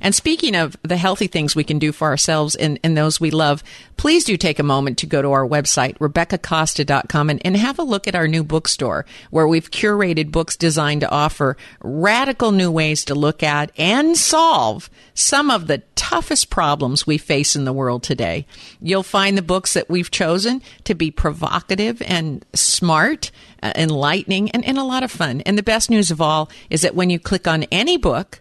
[0.00, 3.30] And speaking of the healthy things we can do for ourselves and, and those we
[3.30, 3.62] love,
[3.96, 7.84] please do take a moment to go to our website, RebeccaCosta.com, and, and have a
[7.84, 13.04] look at our new bookstore where we've curated books designed to offer radical new ways
[13.04, 18.02] to look at and solve some of the toughest problems we face in the world
[18.02, 18.46] today.
[18.80, 23.30] You'll find the books that we've chosen to be provocative and smart,
[23.62, 25.40] uh, enlightening, and, and a lot of fun.
[25.40, 28.40] And the best news of all is that when you click on any book,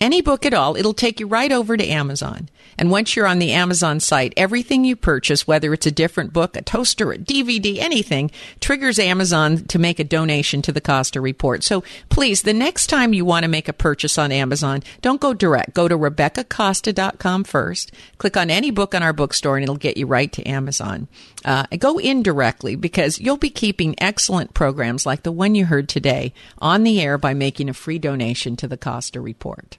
[0.00, 2.48] any book at all, it'll take you right over to Amazon.
[2.78, 6.56] And once you're on the Amazon site, everything you purchase, whether it's a different book,
[6.56, 8.30] a toaster, a DVD, anything,
[8.60, 11.64] triggers Amazon to make a donation to the Costa Report.
[11.64, 15.32] So please, the next time you want to make a purchase on Amazon, don't go
[15.32, 15.74] direct.
[15.74, 17.92] Go to RebeccaCosta.com first.
[18.18, 21.08] Click on any book on our bookstore and it'll get you right to Amazon.
[21.44, 26.34] Uh, go indirectly because you'll be keeping excellent programs like the one you heard today
[26.58, 29.78] on the air by making a free donation to the Costa Report.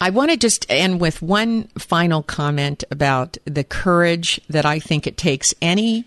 [0.00, 5.06] I want to just end with one final comment about the courage that I think
[5.06, 6.04] it takes any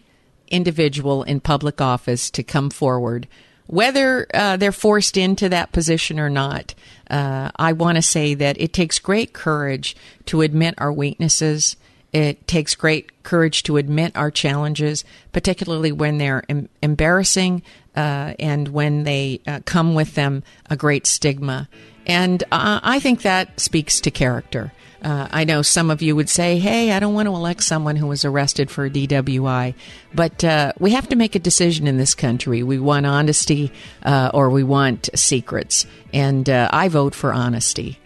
[0.47, 3.27] individual in public office to come forward,
[3.65, 6.75] whether uh, they're forced into that position or not.
[7.09, 11.75] Uh, I want to say that it takes great courage to admit our weaknesses.
[12.13, 17.63] It takes great courage to admit our challenges, particularly when they're em- embarrassing
[17.99, 21.67] uh, and when they uh, come with them a great stigma.
[22.07, 24.71] And uh, I think that speaks to character.
[25.01, 27.97] Uh, I know some of you would say, hey, I don't want to elect someone
[27.97, 29.73] who was arrested for DWI.
[30.13, 32.63] But uh, we have to make a decision in this country.
[32.63, 33.71] We want honesty
[34.03, 35.85] uh, or we want secrets.
[36.13, 37.99] And I vote for honesty.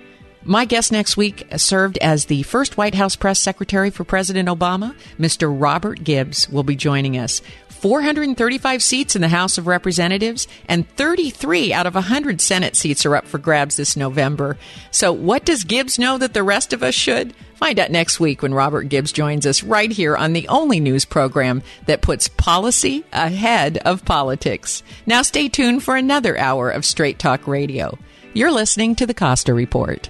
[0.46, 4.94] My guest next week served as the first White House press secretary for President Obama.
[5.18, 5.50] Mr.
[5.50, 7.42] Robert Gibbs will be joining us.
[7.84, 13.14] 435 seats in the House of Representatives, and 33 out of 100 Senate seats are
[13.14, 14.58] up for grabs this November.
[14.90, 17.34] So, what does Gibbs know that the rest of us should?
[17.56, 21.04] Find out next week when Robert Gibbs joins us right here on the only news
[21.04, 24.82] program that puts policy ahead of politics.
[25.06, 28.00] Now, stay tuned for another hour of Straight Talk Radio.
[28.34, 30.10] You're listening to the Costa Report.